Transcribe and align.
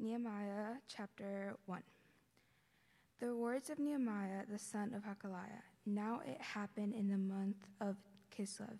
Nehemiah 0.00 0.76
chapter 0.86 1.56
1. 1.66 1.82
The 3.18 3.34
words 3.34 3.68
of 3.68 3.80
Nehemiah 3.80 4.44
the 4.48 4.56
son 4.56 4.94
of 4.94 5.02
Hacaliah. 5.02 5.64
Now 5.86 6.20
it 6.24 6.40
happened 6.40 6.94
in 6.94 7.08
the 7.08 7.18
month 7.18 7.66
of 7.80 7.96
Kislev. 8.30 8.78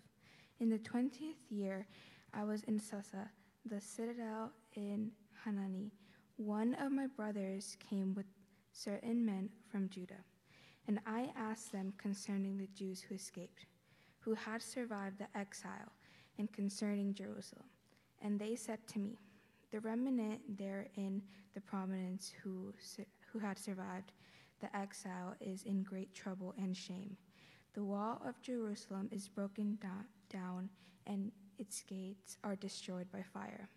In 0.61 0.69
the 0.69 0.77
twentieth 0.77 1.35
year, 1.49 1.85
I 2.33 2.45
was 2.45 2.63
in 2.63 2.79
Susa, 2.79 3.29
the 3.65 3.81
citadel 3.81 4.53
in 4.77 5.11
Hanani. 5.43 5.91
One 6.37 6.73
of 6.75 6.93
my 6.93 7.07
brothers 7.07 7.75
came 7.81 8.13
with 8.13 8.27
certain 8.71 9.25
men 9.25 9.49
from 9.69 9.89
Judah, 9.89 10.23
and 10.87 11.01
I 11.05 11.33
asked 11.35 11.73
them 11.73 11.91
concerning 11.97 12.57
the 12.57 12.67
Jews 12.67 13.01
who 13.01 13.15
escaped, 13.15 13.65
who 14.19 14.35
had 14.35 14.61
survived 14.61 15.17
the 15.17 15.37
exile, 15.37 15.91
and 16.37 16.49
concerning 16.53 17.13
Jerusalem. 17.13 17.67
And 18.21 18.39
they 18.39 18.55
said 18.55 18.79
to 18.93 18.99
me, 18.99 19.17
The 19.71 19.79
remnant 19.79 20.57
there 20.57 20.87
in 20.95 21.21
the 21.53 21.61
prominence 21.61 22.31
who, 22.43 22.73
who 23.31 23.39
had 23.39 23.59
survived 23.59 24.11
the 24.59 24.75
exile 24.75 25.35
is 25.39 25.63
in 25.63 25.83
great 25.83 26.13
trouble 26.13 26.53
and 26.57 26.75
shame. 26.75 27.15
The 27.73 27.83
wall 27.83 28.21
of 28.25 28.41
Jerusalem 28.41 29.09
is 29.11 29.29
broken 29.29 29.77
down, 30.29 30.69
and 31.05 31.31
its 31.57 31.83
gates 31.83 32.37
are 32.43 32.55
destroyed 32.55 33.11
by 33.11 33.21
fire. 33.21 33.69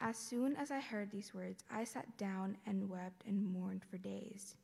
As 0.00 0.16
soon 0.16 0.54
as 0.56 0.70
I 0.70 0.80
heard 0.80 1.10
these 1.10 1.34
words, 1.34 1.64
I 1.70 1.84
sat 1.84 2.16
down 2.18 2.56
and 2.66 2.88
wept 2.88 3.24
and 3.26 3.44
mourned 3.44 3.84
for 3.90 3.98
days. 3.98 4.56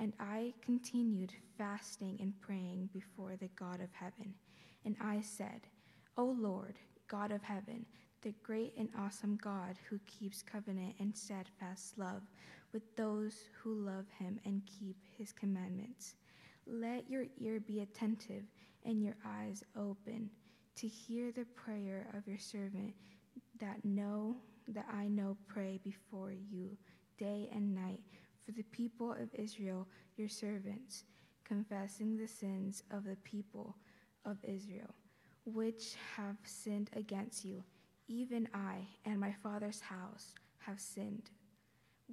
And 0.00 0.12
I 0.20 0.54
continued 0.60 1.32
fasting 1.56 2.18
and 2.20 2.40
praying 2.40 2.90
before 2.92 3.36
the 3.36 3.50
God 3.56 3.80
of 3.80 3.92
heaven. 3.92 4.34
And 4.84 4.96
I 5.00 5.20
said, 5.20 5.66
O 6.16 6.24
Lord, 6.24 6.78
God 7.08 7.32
of 7.32 7.42
heaven, 7.42 7.86
the 8.22 8.34
great 8.42 8.74
and 8.76 8.88
awesome 8.98 9.38
God 9.40 9.76
who 9.88 9.98
keeps 10.06 10.42
covenant 10.42 10.94
and 10.98 11.16
steadfast 11.16 11.98
love 11.98 12.22
with 12.72 12.82
those 12.96 13.44
who 13.62 13.74
love 13.74 14.06
him 14.18 14.38
and 14.44 14.62
keep 14.66 14.96
his 15.16 15.32
commandments. 15.32 16.16
Let 16.66 17.08
your 17.08 17.26
ear 17.38 17.60
be 17.60 17.80
attentive 17.80 18.44
and 18.84 19.02
your 19.02 19.16
eyes 19.24 19.62
open 19.76 20.30
to 20.76 20.86
hear 20.86 21.32
the 21.32 21.46
prayer 21.56 22.06
of 22.16 22.26
your 22.26 22.38
servant 22.38 22.94
that 23.60 23.84
know 23.84 24.36
that 24.68 24.86
I 24.92 25.08
know 25.08 25.36
pray 25.46 25.80
before 25.82 26.32
you 26.32 26.76
day 27.18 27.48
and 27.52 27.74
night 27.74 28.00
for 28.44 28.52
the 28.52 28.64
people 28.64 29.12
of 29.12 29.34
Israel, 29.34 29.86
your 30.16 30.28
servants, 30.28 31.04
confessing 31.44 32.16
the 32.16 32.28
sins 32.28 32.82
of 32.90 33.04
the 33.04 33.16
people 33.24 33.76
of 34.24 34.36
Israel, 34.44 34.94
which 35.44 35.94
have 36.16 36.36
sinned 36.44 36.90
against 36.94 37.44
you. 37.44 37.62
Even 38.08 38.48
I 38.54 38.88
and 39.04 39.20
my 39.20 39.32
father's 39.42 39.80
house 39.80 40.34
have 40.60 40.80
sinned 40.80 41.30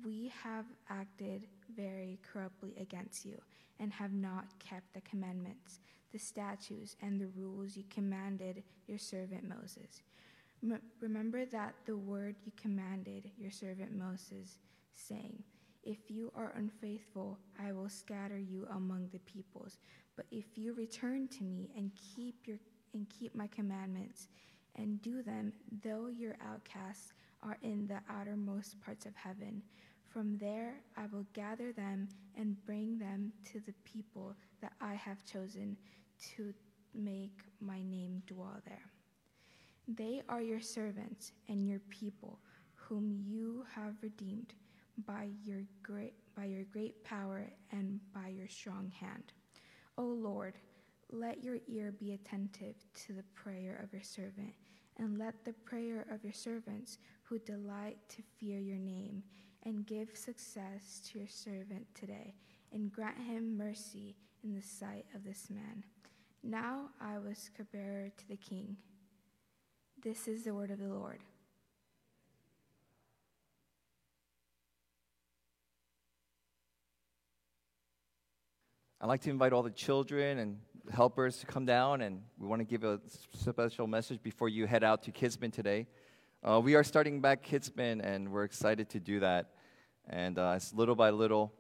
we 0.04 0.32
have 0.44 0.66
acted 0.90 1.48
very 1.76 2.20
corruptly 2.22 2.74
against 2.80 3.26
you 3.26 3.40
and 3.80 3.92
have 3.94 4.14
not 4.14 4.48
kept 4.60 4.94
the 4.94 5.02
commandments, 5.02 5.80
the 6.12 6.20
statutes, 6.20 6.96
and 7.02 7.20
the 7.20 7.28
rules 7.28 7.78
you 7.78 7.84
commanded 7.90 8.64
your 8.88 8.98
servant 8.98 9.48
Moses. 9.48 10.02
M- 10.64 10.82
remember 11.00 11.46
that 11.46 11.76
the 11.86 11.98
word 11.98 12.36
you 12.46 12.52
commanded 12.62 13.32
your 13.38 13.52
servant 13.52 13.96
Moses, 13.96 14.58
saying, 14.96 15.44
If 15.84 16.10
you 16.10 16.32
are 16.36 16.54
unfaithful, 16.58 17.38
I 17.62 17.72
will 17.72 17.90
scatter 17.90 18.40
you 18.40 18.68
among 18.72 19.10
the 19.12 19.20
peoples. 19.20 19.78
But 20.16 20.26
if 20.32 20.58
you 20.58 20.74
return 20.74 21.28
to 21.30 21.44
me 21.44 21.72
and 21.76 21.92
keep 22.16 22.48
your 22.48 22.58
and 22.94 23.08
keep 23.10 23.36
my 23.36 23.48
commandments 23.48 24.30
and 24.76 25.02
do 25.02 25.22
them, 25.22 25.54
though 25.84 26.08
your 26.08 26.36
outcasts 26.46 27.14
are 27.44 27.58
in 27.62 27.88
the 27.88 28.00
outermost 28.10 28.80
parts 28.82 29.06
of 29.06 29.16
heaven, 29.16 29.62
from 30.10 30.38
there 30.38 30.76
I 30.98 31.08
will 31.12 31.26
gather 31.34 31.72
them 31.74 32.08
and 32.38 32.64
bring 32.66 32.98
them 32.98 33.34
to 33.52 33.60
the 33.60 33.74
people 33.84 34.36
that 34.62 34.74
I 34.82 34.94
have 34.96 35.26
chosen 35.26 35.78
to 36.36 36.54
make 36.94 37.42
my 37.60 37.82
name 37.84 38.22
dwell 38.26 38.62
there. 38.66 38.86
They 39.88 40.22
are 40.30 40.42
your 40.42 40.62
servants 40.62 41.34
and 41.48 41.68
your 41.68 41.80
people, 41.90 42.40
whom 42.76 43.12
you 43.12 43.66
have 43.76 43.96
redeemed 44.02 44.54
by 45.06 45.30
your 45.44 45.64
great, 45.84 46.14
by 46.36 46.46
your 46.46 46.64
great 46.64 47.04
power 47.04 47.50
and 47.72 48.00
by 48.14 48.30
your 48.30 48.48
strong 48.48 48.92
hand. 49.00 49.34
O 49.98 50.04
Lord, 50.04 50.56
let 51.12 51.44
your 51.44 51.58
ear 51.68 51.92
be 51.92 52.14
attentive 52.14 52.76
to 53.06 53.14
the 53.14 53.24
prayer 53.36 53.80
of 53.84 53.94
your 53.94 54.02
servant, 54.04 54.54
and 54.98 55.18
let 55.18 55.44
the 55.44 55.54
prayer 55.54 56.06
of 56.12 56.24
your 56.24 56.34
servants 56.34 56.98
who 57.24 57.40
delight 57.40 57.98
to 58.10 58.22
fear 58.40 58.60
your 58.60 58.78
name 58.78 59.24
and 59.64 59.86
give 59.86 60.16
success 60.16 61.02
to 61.10 61.20
your 61.20 61.28
servant 61.28 61.88
today, 61.96 62.36
and 62.72 62.92
grant 62.92 63.18
him 63.18 63.58
mercy 63.58 64.16
in 64.44 64.54
the 64.54 64.62
sight 64.62 65.06
of 65.16 65.24
this 65.24 65.50
man. 65.50 65.84
Now 66.44 66.90
I 67.02 67.18
was 67.18 67.50
cupbearer 67.58 68.10
to 68.16 68.28
the 68.28 68.38
king. 68.38 68.78
This 70.04 70.28
is 70.28 70.44
the 70.44 70.54
word 70.54 70.70
of 70.70 70.80
the 70.80 70.88
Lord. 70.88 71.20
I'd 79.02 79.08
like 79.08 79.22
to 79.22 79.30
invite 79.30 79.52
all 79.52 79.64
the 79.64 79.72
children 79.72 80.38
and 80.38 80.60
helpers 80.92 81.38
to 81.38 81.46
come 81.46 81.66
down, 81.66 82.02
and 82.02 82.22
we 82.38 82.48
want 82.48 82.60
to 82.60 82.66
give 82.66 82.84
a 82.84 83.00
special 83.34 83.88
message 83.88 84.22
before 84.22 84.50
you 84.50 84.68
head 84.68 84.84
out 84.84 85.04
to 85.04 85.12
Kidsman 85.12 85.52
today. 85.52 85.88
Uh, 86.44 86.60
we 86.60 86.76
are 86.76 86.84
starting 86.84 87.22
back 87.22 87.46
Kidsman, 87.46 88.04
and 88.04 88.32
we're 88.32 88.44
excited 88.44 88.90
to 88.90 89.00
do 89.00 89.20
that. 89.20 89.52
And 90.10 90.38
uh, 90.38 90.60
little 90.74 90.96
by 90.96 91.10
little, 91.10 91.54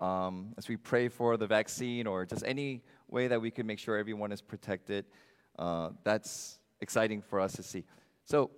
um, 0.00 0.54
as 0.56 0.68
we 0.68 0.76
pray 0.76 1.08
for 1.08 1.36
the 1.36 1.46
vaccine 1.46 2.06
or 2.06 2.24
just 2.24 2.42
any 2.46 2.82
way 3.08 3.28
that 3.28 3.40
we 3.40 3.50
can 3.50 3.66
make 3.66 3.78
sure 3.78 3.96
everyone 3.96 4.32
is 4.32 4.40
protected, 4.40 5.04
uh, 5.58 5.90
that's 6.02 6.58
exciting 6.80 7.22
for 7.22 7.40
us 7.40 7.52
to 7.54 7.62
see. 7.62 7.84
So, 8.24 8.50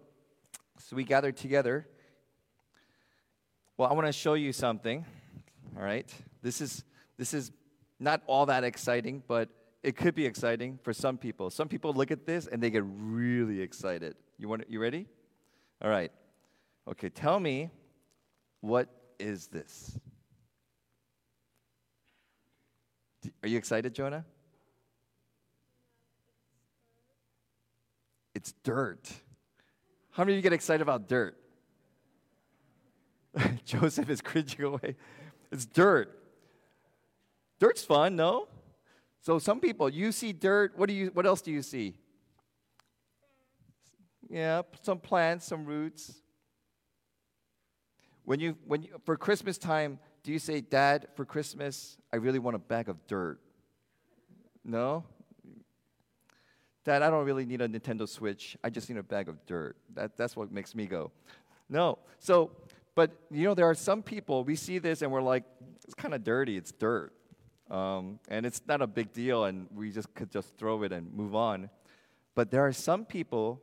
so 0.79 0.97
we 0.97 1.05
gathered 1.05 1.37
together. 1.37 1.87
Well, 3.77 3.91
I 3.91 3.95
want 3.95 4.07
to 4.07 4.13
show 4.13 4.35
you 4.35 4.53
something. 4.53 5.05
All 5.77 5.83
right, 5.83 6.13
this 6.43 6.61
is 6.61 6.85
this 7.17 7.35
is 7.35 7.51
not 7.99 8.23
all 8.27 8.47
that 8.47 8.63
exciting, 8.63 9.23
but 9.27 9.49
it 9.85 9.97
could 9.97 10.15
be 10.15 10.25
exciting 10.25 10.79
for 10.83 10.95
some 10.95 11.19
people. 11.19 11.51
Some 11.51 11.69
people 11.69 11.93
look 11.93 12.11
at 12.11 12.25
this 12.25 12.47
and 12.47 12.63
they 12.63 12.71
get 12.71 12.83
really 12.87 13.61
excited. 13.61 14.17
You 14.39 14.49
want 14.49 14.65
you 14.69 14.81
ready? 14.81 15.07
All 15.83 15.91
right. 15.91 16.11
Okay, 16.89 17.11
tell 17.11 17.39
me 17.39 17.71
what 18.63 18.89
is 19.19 19.47
this? 19.49 19.99
Are 23.43 23.49
you 23.49 23.59
excited, 23.59 23.95
Jonah? 23.95 24.25
It's 28.35 28.55
dirt. 28.65 29.13
How 30.13 30.25
many 30.25 30.33
of 30.33 30.37
you 30.37 30.43
get 30.43 30.55
excited 30.55 30.81
about 30.81 31.09
dirt? 31.09 31.37
Joseph 33.67 34.09
is 34.09 34.23
cringing 34.23 34.63
away. 34.63 34.97
It's 35.53 35.67
dirt. 35.67 36.19
Dirt's 37.59 37.85
fun, 37.85 38.17
no? 38.17 38.49
So 39.25 39.39
some 39.39 39.59
people, 39.59 39.89
you 39.89 40.13
see 40.13 40.35
dirt. 40.35 40.77
What 40.77 40.87
do 40.87 40.95
you? 40.95 41.11
What 41.15 41.25
else 41.25 41.41
do 41.41 41.51
you 41.51 41.63
see? 41.63 41.95
Yeah, 44.29 44.61
some 44.83 44.99
plants, 44.99 45.47
some 45.47 45.65
roots. 45.65 46.13
When 48.27 48.39
you, 48.39 48.59
when 48.67 48.83
you, 48.83 48.91
for 49.07 49.17
Christmas 49.17 49.57
time, 49.57 49.99
do 50.23 50.31
you 50.31 50.39
say, 50.39 50.61
Dad, 50.61 51.09
for 51.15 51.25
Christmas, 51.25 51.97
I 52.13 52.17
really 52.17 52.39
want 52.39 52.55
a 52.55 52.59
bag 52.59 52.91
of 52.91 53.07
dirt? 53.07 53.41
No? 54.63 55.05
Dad, 56.85 57.03
I 57.03 57.09
don't 57.09 57.25
really 57.25 57.47
need 57.47 57.63
a 57.63 57.69
Nintendo 57.69 58.07
Switch. 58.07 58.59
I 58.63 58.69
just 58.69 58.91
need 58.91 58.99
a 58.99 59.03
bag 59.03 59.31
of 59.31 59.45
dirt. 59.47 59.77
That, 59.95 60.19
that's 60.19 60.37
what 60.37 60.53
makes 60.53 60.75
me 60.75 60.85
go. 60.85 61.11
No. 61.71 61.99
So, 62.19 62.51
but 62.95 63.11
you 63.31 63.45
know, 63.45 63.55
there 63.55 63.67
are 63.67 63.75
some 63.75 64.03
people, 64.03 64.45
we 64.45 64.55
see 64.55 64.79
this 64.79 65.01
and 65.01 65.11
we're 65.11 65.23
like, 65.23 65.45
it's 65.85 65.95
kind 65.95 66.13
of 66.13 66.25
dirty, 66.25 66.59
it's 66.59 66.73
dirt. 66.73 67.15
Um, 67.71 68.19
and 68.29 68.45
it's 68.45 68.61
not 68.67 68.83
a 68.83 68.87
big 68.87 69.13
deal, 69.13 69.45
and 69.45 69.67
we 69.75 69.91
just 69.91 70.13
could 70.15 70.31
just 70.31 70.57
throw 70.57 70.83
it 70.83 70.93
and 70.93 71.13
move 71.13 71.35
on. 71.35 71.71
But 72.35 72.51
there 72.51 72.67
are 72.67 72.73
some 72.73 73.05
people 73.05 73.61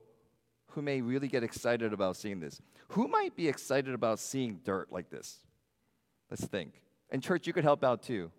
who 0.67 0.81
may 0.81 1.01
really 1.01 1.27
get 1.27 1.43
excited 1.43 1.93
about 1.93 2.15
seeing 2.15 2.39
this. 2.39 2.61
Who 2.89 3.07
might 3.07 3.35
be 3.35 3.47
excited 3.47 3.93
about 3.93 4.19
seeing 4.19 4.59
dirt 4.63 4.91
like 4.91 5.09
this? 5.09 5.39
Let's 6.29 6.45
think. 6.45 6.81
And, 7.09 7.21
church, 7.21 7.45
you 7.45 7.53
could 7.53 7.63
help 7.63 7.83
out 7.83 8.01
too. 8.03 8.31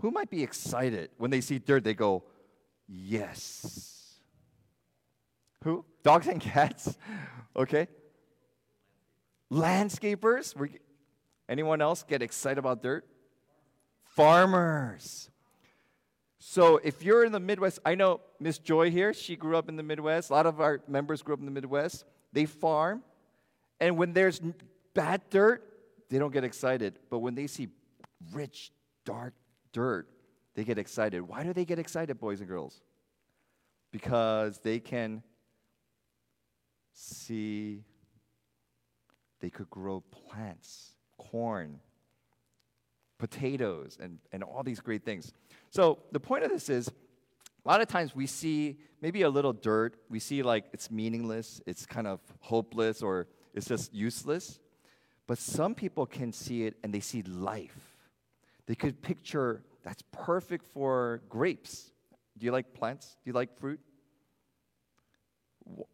Who 0.00 0.10
might 0.10 0.30
be 0.30 0.42
excited 0.42 1.10
when 1.18 1.30
they 1.30 1.40
see 1.40 1.58
dirt? 1.58 1.84
They 1.84 1.94
go, 1.94 2.24
Yes. 2.88 4.20
Who? 5.64 5.84
Dogs 6.02 6.28
and 6.28 6.40
cats? 6.40 6.96
okay. 7.56 7.88
Landscapers? 9.50 10.54
Anyone 11.48 11.80
else 11.80 12.02
get 12.02 12.22
excited 12.22 12.58
about 12.58 12.82
dirt? 12.82 13.04
Farmers. 14.16 15.30
So 16.38 16.78
if 16.82 17.02
you're 17.02 17.24
in 17.24 17.32
the 17.32 17.40
Midwest, 17.40 17.80
I 17.84 17.94
know 17.94 18.22
Miss 18.40 18.56
Joy 18.58 18.90
here, 18.90 19.12
she 19.12 19.36
grew 19.36 19.56
up 19.56 19.68
in 19.68 19.76
the 19.76 19.82
Midwest. 19.82 20.30
A 20.30 20.32
lot 20.32 20.46
of 20.46 20.58
our 20.58 20.80
members 20.88 21.20
grew 21.20 21.34
up 21.34 21.40
in 21.40 21.44
the 21.44 21.50
Midwest. 21.50 22.06
They 22.32 22.46
farm, 22.46 23.02
And 23.78 23.98
when 23.98 24.14
there's 24.14 24.40
bad 24.94 25.20
dirt, 25.28 25.62
they 26.08 26.18
don't 26.18 26.32
get 26.32 26.44
excited. 26.44 26.98
But 27.10 27.18
when 27.18 27.34
they 27.34 27.46
see 27.46 27.68
rich, 28.32 28.72
dark 29.04 29.34
dirt, 29.72 30.08
they 30.54 30.64
get 30.64 30.78
excited. 30.78 31.20
Why 31.20 31.42
do 31.42 31.52
they 31.52 31.66
get 31.66 31.78
excited, 31.78 32.18
boys 32.18 32.40
and 32.40 32.48
girls? 32.48 32.80
Because 33.92 34.58
they 34.60 34.80
can 34.80 35.22
see 36.92 37.84
they 39.40 39.50
could 39.50 39.68
grow 39.68 40.00
plants, 40.00 40.92
corn, 41.18 41.80
potatoes, 43.18 43.98
and, 44.00 44.18
and 44.32 44.42
all 44.42 44.62
these 44.62 44.80
great 44.80 45.04
things. 45.04 45.32
So 45.70 45.98
the 46.12 46.20
point 46.20 46.44
of 46.44 46.50
this 46.50 46.68
is 46.68 46.88
a 46.88 47.68
lot 47.68 47.80
of 47.80 47.88
times 47.88 48.14
we 48.14 48.26
see 48.26 48.78
maybe 49.00 49.22
a 49.22 49.30
little 49.30 49.52
dirt, 49.52 49.96
we 50.08 50.20
see 50.20 50.42
like 50.42 50.66
it's 50.72 50.90
meaningless, 50.90 51.60
it's 51.66 51.86
kind 51.86 52.06
of 52.06 52.20
hopeless, 52.40 53.02
or 53.02 53.26
it's 53.54 53.66
just 53.66 53.92
useless. 53.92 54.60
But 55.26 55.38
some 55.38 55.74
people 55.74 56.06
can 56.06 56.32
see 56.32 56.64
it 56.64 56.76
and 56.82 56.92
they 56.92 57.00
see 57.00 57.22
life. 57.22 57.96
They 58.66 58.74
could 58.74 59.02
picture 59.02 59.62
that's 59.82 60.02
perfect 60.12 60.66
for 60.66 61.22
grapes. 61.28 61.92
Do 62.38 62.44
you 62.46 62.52
like 62.52 62.74
plants? 62.74 63.16
Do 63.24 63.30
you 63.30 63.32
like 63.32 63.56
fruit? 63.58 63.80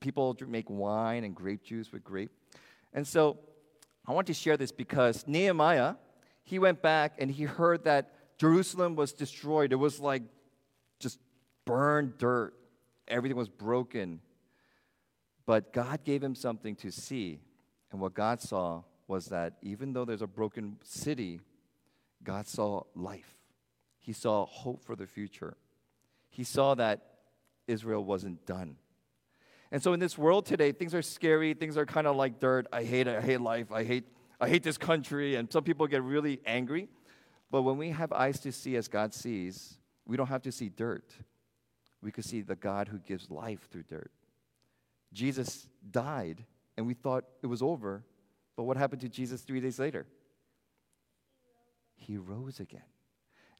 People 0.00 0.36
make 0.48 0.69
wine 0.69 1.24
and 1.24 1.34
grape 1.34 1.62
juice 1.62 1.92
with 1.92 2.02
grape. 2.02 2.30
And 2.92 3.06
so 3.06 3.38
I 4.06 4.12
want 4.12 4.26
to 4.26 4.34
share 4.34 4.56
this 4.56 4.72
because 4.72 5.24
Nehemiah, 5.26 5.94
he 6.43 6.59
went 6.59 6.83
back 6.83 7.15
and 7.19 7.31
he 7.31 7.44
heard 7.44 7.85
that 7.85 8.12
Jerusalem 8.39 8.97
was 8.97 9.12
destroyed. 9.12 9.73
It 9.73 9.77
was 9.77 10.00
like 10.00 10.23
just 10.99 11.19
burned 11.65 12.19
dirt, 12.19 12.55
everything 13.06 13.37
was 13.37 13.49
broken. 13.49 14.21
But 15.47 15.73
God 15.73 16.05
gave 16.05 16.23
him 16.23 16.35
something 16.35 16.77
to 16.77 16.91
see. 16.91 17.41
And 17.91 18.00
what 18.00 18.15
God 18.15 18.41
saw 18.41 18.83
was 19.09 19.27
that 19.27 19.55
even 19.62 19.93
though 19.93 20.05
there's 20.05 20.23
a 20.23 20.27
broken 20.27 20.79
city, 20.83 21.41
God 22.23 22.47
saw 22.47 22.85
life. 22.94 23.37
He 23.99 24.12
saw 24.12 24.47
hope 24.47 24.85
for 24.85 24.97
the 24.97 25.06
future. 25.06 25.56
He 26.31 26.44
saw 26.44 26.75
that 26.77 27.00
Israel 27.67 28.05
wasn't 28.05 28.47
done. 28.47 28.77
And 29.71 29.83
so 29.83 29.93
in 29.93 30.00
this 30.00 30.19
world 30.19 30.47
today, 30.47 30.73
things 30.73 30.94
are 30.94 31.03
scary. 31.03 31.55
Things 31.55 31.77
are 31.77 31.87
kind 31.87 32.06
of 32.06 32.17
like 32.17 32.41
dirt. 32.41 32.67
I 32.73 32.85
hate 32.85 33.06
it. 33.06 33.17
I 33.17 33.21
hate 33.21 33.41
life. 33.41 33.73
I 33.73 33.85
hate, 33.85 34.05
I 34.43 34.49
hate 34.49 34.62
this 34.62 34.77
country. 34.77 35.37
And 35.37 35.50
some 35.50 35.65
people 35.65 35.87
get 35.87 36.03
really 36.03 36.41
angry. 36.44 36.89
But 37.50 37.62
when 37.62 37.79
we 37.79 37.91
have 37.91 38.12
eyes 38.12 38.41
to 38.41 38.53
see 38.53 38.77
as 38.77 38.89
God 38.89 39.15
sees, 39.15 39.79
we 40.06 40.17
don't 40.17 40.27
have 40.27 40.43
to 40.43 40.53
see 40.53 40.69
dirt. 40.69 41.12
We 42.03 42.11
could 42.11 42.25
see 42.25 42.41
the 42.41 42.56
God 42.56 42.89
who 42.89 42.99
gives 42.99 43.31
life 43.31 43.69
through 43.71 43.85
dirt. 43.85 44.11
Jesus 45.12 45.69
died, 45.91 46.44
and 46.77 46.87
we 46.87 46.94
thought 46.94 47.25
it 47.43 47.47
was 47.47 47.62
over. 47.62 48.03
But 48.56 48.65
what 48.65 48.77
happened 48.77 49.03
to 49.03 49.09
Jesus 49.09 49.43
three 49.43 49.61
days 49.61 49.79
later? 49.79 50.06
He 51.94 52.17
rose 52.17 52.59
again. 52.59 52.83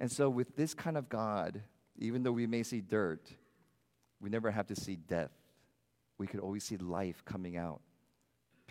And 0.00 0.11
so, 0.11 0.29
with 0.29 0.56
this 0.56 0.75
kind 0.75 0.96
of 0.96 1.08
God, 1.08 1.62
even 1.99 2.23
though 2.23 2.32
we 2.32 2.46
may 2.46 2.62
see 2.62 2.81
dirt, 2.81 3.31
we 4.20 4.31
never 4.31 4.50
have 4.50 4.67
to 4.69 4.75
see 4.75 4.96
death 4.96 5.31
we 6.23 6.29
could 6.29 6.38
always 6.38 6.62
see 6.62 6.76
life 6.76 7.25
coming 7.25 7.56
out 7.56 7.81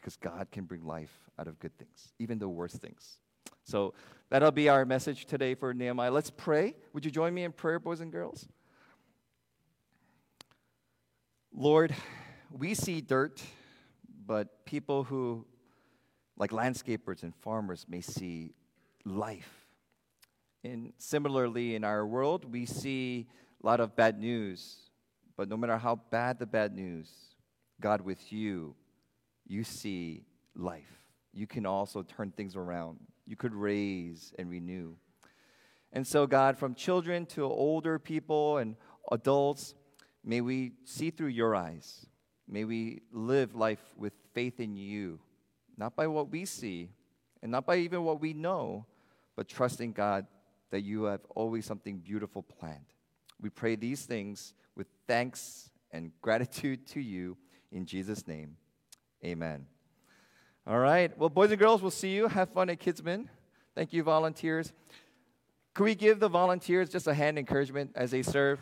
because 0.02 0.18
God 0.18 0.48
can 0.52 0.66
bring 0.66 0.84
life 0.84 1.30
out 1.38 1.48
of 1.48 1.60
good 1.60 1.78
things, 1.78 2.14
even 2.18 2.40
the 2.40 2.50
worst 2.50 2.78
things. 2.78 3.20
So 3.64 3.94
that'll 4.30 4.52
be 4.52 4.68
our 4.68 4.84
message 4.86 5.26
today 5.26 5.54
for 5.54 5.74
Nehemiah. 5.74 6.12
Let's 6.12 6.32
pray. 6.32 6.76
Would 6.94 7.06
you 7.06 7.12
join 7.12 7.34
me 7.34 7.44
in 7.44 7.52
prayer, 7.52 7.80
boys 7.80 8.02
and 8.02 8.12
girls? 8.12 8.48
Lord, 11.54 11.94
we 12.52 12.74
see 12.74 13.02
dirt, 13.02 13.42
but 14.26 14.66
people 14.66 15.04
who, 15.04 15.46
like 16.38 16.52
landscapers 16.52 17.24
and 17.24 17.36
farmers, 17.36 17.86
may 17.88 18.02
see 18.02 18.54
life. 19.06 19.68
And 20.64 20.94
similarly, 20.98 21.76
in 21.76 21.84
our 21.84 22.06
world, 22.06 22.52
we 22.52 22.66
see 22.66 23.28
a 23.64 23.66
lot 23.66 23.80
of 23.80 23.96
bad 23.96 24.20
news, 24.20 24.78
but 25.38 25.50
no 25.50 25.58
matter 25.58 25.78
how 25.78 25.96
bad 26.10 26.40
the 26.40 26.46
bad 26.46 26.74
news, 26.76 27.10
God, 27.80 28.02
with 28.02 28.32
you, 28.32 28.76
you 29.52 29.66
see 29.66 30.24
life. 30.56 31.04
You 31.34 31.46
can 31.46 31.66
also 31.66 32.04
turn 32.04 32.32
things 32.32 32.56
around. 32.56 33.00
You 33.28 33.36
could 33.36 33.54
raise 33.54 34.34
and 34.40 34.50
renew. 34.50 34.94
And 35.92 36.08
so, 36.08 36.26
God, 36.26 36.58
from 36.58 36.74
children 36.74 37.26
to 37.28 37.44
older 37.44 38.00
people 38.00 38.58
and 38.60 38.78
adults, 39.12 39.76
may 40.24 40.40
we 40.40 40.72
see 40.86 41.10
through 41.10 41.28
your 41.28 41.54
eyes. 41.54 42.06
May 42.48 42.64
we 42.64 43.02
live 43.12 43.54
life 43.54 43.84
with 43.98 44.14
faith 44.34 44.62
in 44.62 44.78
you, 44.78 45.20
not 45.78 45.98
by 45.98 46.08
what 46.08 46.30
we 46.30 46.46
see 46.46 46.90
and 47.42 47.52
not 47.52 47.66
by 47.66 47.78
even 47.78 48.04
what 48.04 48.22
we 48.22 48.34
know, 48.34 48.86
but 49.36 49.50
trusting 49.50 49.92
God 49.92 50.28
that 50.70 50.82
you 50.82 51.04
have 51.04 51.22
always 51.36 51.66
something 51.66 51.98
beautiful 51.98 52.44
planned. 52.44 52.94
We 53.42 53.50
pray 53.50 53.76
these 53.76 54.06
things 54.06 54.54
with 54.78 54.88
thanks 55.08 55.72
and 55.92 56.12
gratitude 56.22 56.88
to 56.88 57.02
you. 57.02 57.38
In 57.72 57.86
Jesus' 57.86 58.28
name, 58.28 58.58
amen. 59.26 59.66
All 60.68 60.80
right. 60.80 61.16
Well, 61.18 61.30
boys 61.30 61.50
and 61.52 61.60
girls, 61.60 61.82
we'll 61.82 61.92
see 61.92 62.14
you. 62.14 62.28
Have 62.28 62.50
fun 62.50 62.70
at 62.70 62.80
Kidsman. 62.80 63.28
Thank 63.76 63.94
you, 63.94 64.04
volunteers. 64.04 64.74
Could 65.74 65.86
we 65.86 65.96
give 65.96 66.20
the 66.20 66.30
volunteers 66.30 66.90
just 66.90 67.08
a 67.08 67.14
hand 67.14 67.40
encouragement 67.40 67.92
as 67.96 68.12
they 68.12 68.22
serve? 68.22 68.60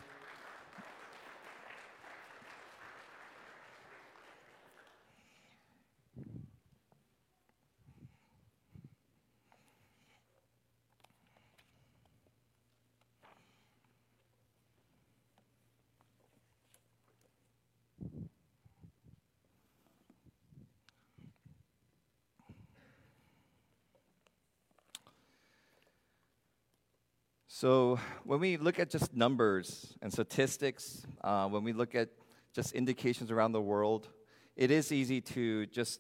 So, 27.62 28.00
when 28.24 28.40
we 28.40 28.56
look 28.56 28.80
at 28.80 28.90
just 28.90 29.14
numbers 29.14 29.94
and 30.02 30.14
statistics, 30.14 31.06
uh, 31.22 31.46
when 31.50 31.66
we 31.66 31.74
look 31.74 31.94
at 31.94 32.08
just 32.54 32.72
indications 32.72 33.32
around 33.32 33.52
the 33.52 33.60
world, 33.60 34.08
it 34.56 34.72
is 34.72 34.94
easy 34.94 35.20
to 35.36 35.66
just 35.66 36.00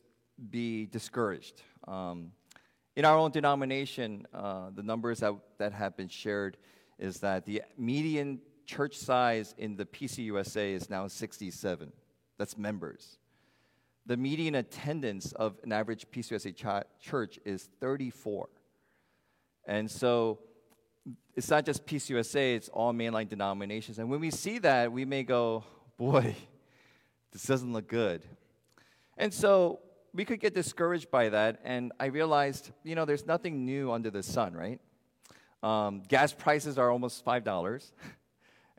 be 0.49 0.85
discouraged. 0.85 1.61
Um, 1.85 2.31
in 2.95 3.03
our 3.03 3.17
own 3.17 3.31
denomination, 3.31 4.25
uh, 4.33 4.69
the 4.73 4.83
numbers 4.83 5.19
that, 5.19 5.33
that 5.57 5.73
have 5.73 5.97
been 5.97 6.07
shared 6.07 6.55
is 6.97 7.19
that 7.19 7.45
the 7.45 7.63
median 7.77 8.39
church 8.65 8.95
size 8.95 9.53
in 9.57 9.75
the 9.75 9.85
PCUSA 9.85 10.75
is 10.75 10.89
now 10.89 11.07
67. 11.07 11.91
That's 12.37 12.57
members. 12.57 13.17
The 14.05 14.15
median 14.15 14.55
attendance 14.55 15.33
of 15.33 15.57
an 15.63 15.73
average 15.73 16.09
PCUSA 16.09 16.55
ch- 16.55 17.05
church 17.05 17.37
is 17.43 17.67
34. 17.81 18.47
And 19.67 19.91
so, 19.91 20.39
it's 21.35 21.49
not 21.49 21.65
just 21.65 21.85
PCUSA, 21.85 22.55
it's 22.55 22.69
all 22.69 22.93
mainline 22.93 23.29
denominations. 23.29 23.99
And 23.99 24.09
when 24.09 24.19
we 24.19 24.31
see 24.31 24.59
that, 24.59 24.91
we 24.91 25.05
may 25.05 25.23
go, 25.23 25.63
boy, 25.97 26.35
this 27.31 27.43
doesn't 27.43 27.71
look 27.71 27.87
good. 27.87 28.23
And 29.17 29.33
so 29.33 29.79
we 30.13 30.25
could 30.25 30.39
get 30.39 30.53
discouraged 30.53 31.11
by 31.11 31.29
that. 31.29 31.59
And 31.63 31.91
I 31.99 32.07
realized, 32.07 32.71
you 32.83 32.95
know, 32.95 33.05
there's 33.05 33.25
nothing 33.25 33.65
new 33.65 33.91
under 33.91 34.09
the 34.09 34.23
sun, 34.23 34.53
right? 34.53 34.79
Um, 35.61 36.03
gas 36.07 36.33
prices 36.33 36.77
are 36.77 36.89
almost 36.91 37.25
$5. 37.25 37.91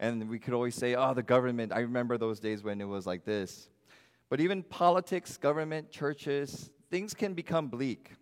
And 0.03 0.31
we 0.31 0.39
could 0.39 0.55
always 0.55 0.75
say, 0.75 0.95
oh, 0.95 1.13
the 1.13 1.23
government. 1.23 1.73
I 1.75 1.81
remember 1.81 2.17
those 2.17 2.41
days 2.41 2.63
when 2.63 2.81
it 2.81 2.87
was 2.87 3.07
like 3.07 3.27
this. 3.27 3.69
But 4.31 4.41
even 4.41 4.63
politics, 4.63 5.37
government, 5.37 5.91
churches, 5.91 6.71
things 6.91 7.13
can 7.13 7.35
become 7.35 7.69
bleak. 7.69 8.13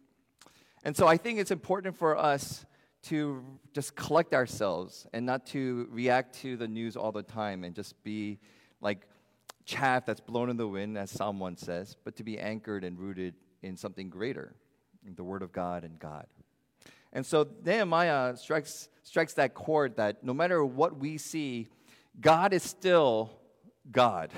And 0.82 0.96
so 0.96 1.06
I 1.06 1.16
think 1.16 1.38
it's 1.38 1.52
important 1.52 1.96
for 1.96 2.16
us 2.16 2.66
to 3.02 3.44
just 3.72 3.94
collect 3.94 4.34
ourselves 4.34 5.06
and 5.12 5.24
not 5.24 5.46
to 5.46 5.88
react 5.90 6.34
to 6.40 6.56
the 6.56 6.66
news 6.66 6.96
all 6.96 7.12
the 7.12 7.22
time 7.22 7.64
and 7.64 7.74
just 7.74 8.02
be 8.02 8.38
like 8.80 9.06
chaff 9.64 10.06
that's 10.06 10.20
blown 10.20 10.50
in 10.50 10.56
the 10.56 10.66
wind, 10.66 10.96
as 10.96 11.10
Psalm 11.10 11.38
1 11.38 11.56
says, 11.56 11.96
but 12.04 12.16
to 12.16 12.24
be 12.24 12.38
anchored 12.38 12.84
and 12.84 12.98
rooted 12.98 13.34
in 13.62 13.76
something 13.76 14.08
greater, 14.08 14.54
in 15.06 15.14
the 15.14 15.22
Word 15.22 15.42
of 15.42 15.52
God 15.52 15.84
and 15.84 15.98
God. 15.98 16.26
And 17.12 17.24
so 17.24 17.46
Nehemiah 17.64 18.36
strikes, 18.36 18.88
strikes 19.02 19.34
that 19.34 19.54
chord 19.54 19.96
that 19.96 20.24
no 20.24 20.34
matter 20.34 20.64
what 20.64 20.98
we 20.98 21.18
see, 21.18 21.68
God 22.20 22.52
is 22.52 22.62
still 22.62 23.30
God. 23.90 24.30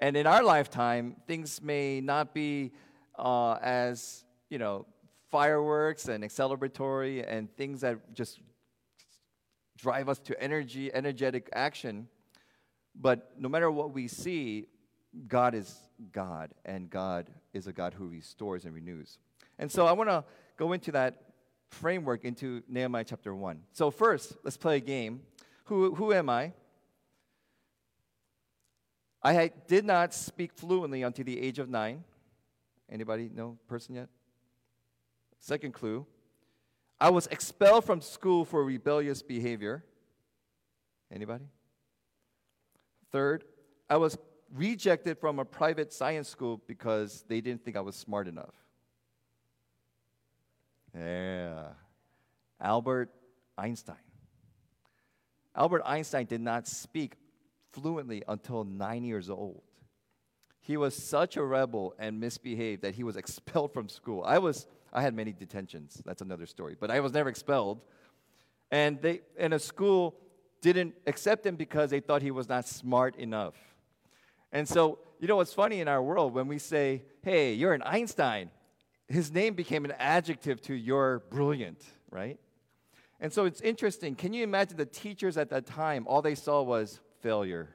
And 0.00 0.16
in 0.16 0.26
our 0.26 0.42
lifetime, 0.42 1.16
things 1.26 1.62
may 1.62 2.00
not 2.00 2.34
be 2.34 2.72
uh, 3.18 3.54
as, 3.54 4.24
you 4.48 4.58
know, 4.58 4.86
fireworks 5.32 6.08
and 6.08 6.22
celebratory 6.24 7.24
and 7.26 7.50
things 7.56 7.80
that 7.80 8.14
just 8.14 8.38
drive 9.78 10.08
us 10.08 10.18
to 10.20 10.40
energy, 10.40 10.92
energetic 10.94 11.48
action. 11.54 12.06
But 12.94 13.32
no 13.38 13.48
matter 13.48 13.70
what 13.70 13.92
we 13.92 14.06
see, 14.06 14.66
God 15.26 15.54
is 15.54 15.74
God, 16.12 16.50
and 16.64 16.88
God 16.88 17.30
is 17.54 17.66
a 17.66 17.72
God 17.72 17.94
who 17.94 18.08
restores 18.08 18.66
and 18.66 18.74
renews. 18.74 19.18
And 19.58 19.72
so 19.72 19.86
I 19.86 19.92
want 19.92 20.10
to 20.10 20.24
go 20.58 20.72
into 20.72 20.92
that 20.92 21.22
framework 21.70 22.24
into 22.24 22.62
Nehemiah 22.68 23.04
chapter 23.04 23.34
1. 23.34 23.60
So, 23.72 23.90
first, 23.90 24.36
let's 24.44 24.58
play 24.58 24.76
a 24.76 24.80
game. 24.80 25.22
Who, 25.64 25.94
who 25.94 26.12
am 26.12 26.28
I? 26.28 26.52
I 29.22 29.50
did 29.66 29.84
not 29.84 30.12
speak 30.12 30.52
fluently 30.52 31.02
until 31.02 31.24
the 31.24 31.40
age 31.40 31.58
of 31.58 31.70
nine. 31.70 32.04
Anybody 32.90 33.30
know 33.32 33.56
person 33.68 33.94
yet? 33.94 34.08
Second 35.42 35.74
clue. 35.74 36.06
I 37.00 37.10
was 37.10 37.26
expelled 37.26 37.84
from 37.84 38.00
school 38.00 38.44
for 38.44 38.64
rebellious 38.64 39.22
behavior. 39.22 39.84
Anybody? 41.10 41.44
Third, 43.10 43.42
I 43.90 43.96
was 43.96 44.16
rejected 44.54 45.18
from 45.18 45.40
a 45.40 45.44
private 45.44 45.92
science 45.92 46.28
school 46.28 46.62
because 46.68 47.24
they 47.26 47.40
didn't 47.40 47.64
think 47.64 47.76
I 47.76 47.80
was 47.80 47.96
smart 47.96 48.28
enough. 48.28 48.54
Yeah. 50.96 51.70
Albert 52.60 53.10
Einstein. 53.58 53.96
Albert 55.56 55.82
Einstein 55.84 56.26
did 56.26 56.40
not 56.40 56.68
speak 56.68 57.16
fluently 57.72 58.22
until 58.28 58.62
nine 58.62 59.02
years 59.02 59.28
old. 59.28 59.62
He 60.60 60.76
was 60.76 60.94
such 60.94 61.36
a 61.36 61.42
rebel 61.42 61.96
and 61.98 62.20
misbehaved 62.20 62.82
that 62.82 62.94
he 62.94 63.02
was 63.02 63.16
expelled 63.22 63.72
from 63.72 63.88
school. 63.88 64.22
I 64.24 64.38
was, 64.38 64.68
I 64.92 65.02
had 65.02 65.14
many 65.14 65.32
detentions. 65.32 66.00
That's 66.04 66.22
another 66.22 66.46
story. 66.46 66.76
But 66.78 66.90
I 66.90 67.00
was 67.00 67.12
never 67.12 67.28
expelled. 67.28 67.80
And 68.70 69.00
they, 69.00 69.20
in 69.38 69.52
a 69.52 69.58
school, 69.58 70.14
didn't 70.60 70.94
accept 71.06 71.44
him 71.46 71.56
because 71.56 71.90
they 71.90 72.00
thought 72.00 72.22
he 72.22 72.30
was 72.30 72.48
not 72.48 72.66
smart 72.66 73.16
enough. 73.16 73.54
And 74.52 74.68
so, 74.68 74.98
you 75.18 75.28
know 75.28 75.36
what's 75.36 75.54
funny 75.54 75.80
in 75.80 75.88
our 75.88 76.02
world 76.02 76.34
when 76.34 76.48
we 76.48 76.58
say, 76.58 77.02
hey, 77.22 77.54
you're 77.54 77.74
an 77.74 77.82
Einstein, 77.82 78.50
his 79.08 79.32
name 79.32 79.54
became 79.54 79.84
an 79.84 79.92
adjective 79.98 80.60
to 80.62 80.74
you're 80.74 81.20
brilliant, 81.30 81.82
right? 82.10 82.38
And 83.20 83.32
so 83.32 83.44
it's 83.44 83.60
interesting. 83.60 84.14
Can 84.14 84.32
you 84.32 84.42
imagine 84.42 84.76
the 84.76 84.86
teachers 84.86 85.36
at 85.36 85.50
that 85.50 85.66
time, 85.66 86.06
all 86.08 86.22
they 86.22 86.34
saw 86.34 86.62
was 86.62 87.00
failure. 87.20 87.68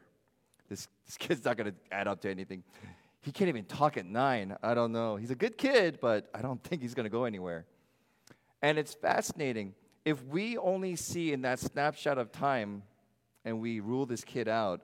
This, 0.69 0.87
this 1.05 1.17
kid's 1.17 1.45
not 1.45 1.57
going 1.57 1.71
to 1.71 1.77
add 1.91 2.07
up 2.07 2.21
to 2.21 2.29
anything. 2.29 2.63
He 3.27 3.33
can't 3.33 3.49
even 3.49 3.65
talk 3.65 3.97
at 3.97 4.05
nine. 4.05 4.55
I 4.63 4.73
don't 4.73 4.93
know. 4.93 5.17
He's 5.17 5.31
a 5.31 5.35
good 5.35 5.57
kid, 5.57 5.99
but 6.01 6.29
I 6.33 6.41
don't 6.41 6.63
think 6.67 6.81
he's 6.81 6.93
going 6.93 7.03
to 7.03 7.09
go 7.09 7.25
anywhere. 7.25 7.65
And 8.61 8.77
it's 8.77 8.93
fascinating. 8.93 9.75
If 10.05 10.23
we 10.23 10.57
only 10.57 10.95
see 10.95 11.33
in 11.33 11.41
that 11.41 11.59
snapshot 11.59 12.17
of 12.17 12.31
time 12.31 12.83
and 13.43 13.59
we 13.59 13.81
rule 13.81 14.05
this 14.05 14.23
kid 14.23 14.47
out, 14.47 14.79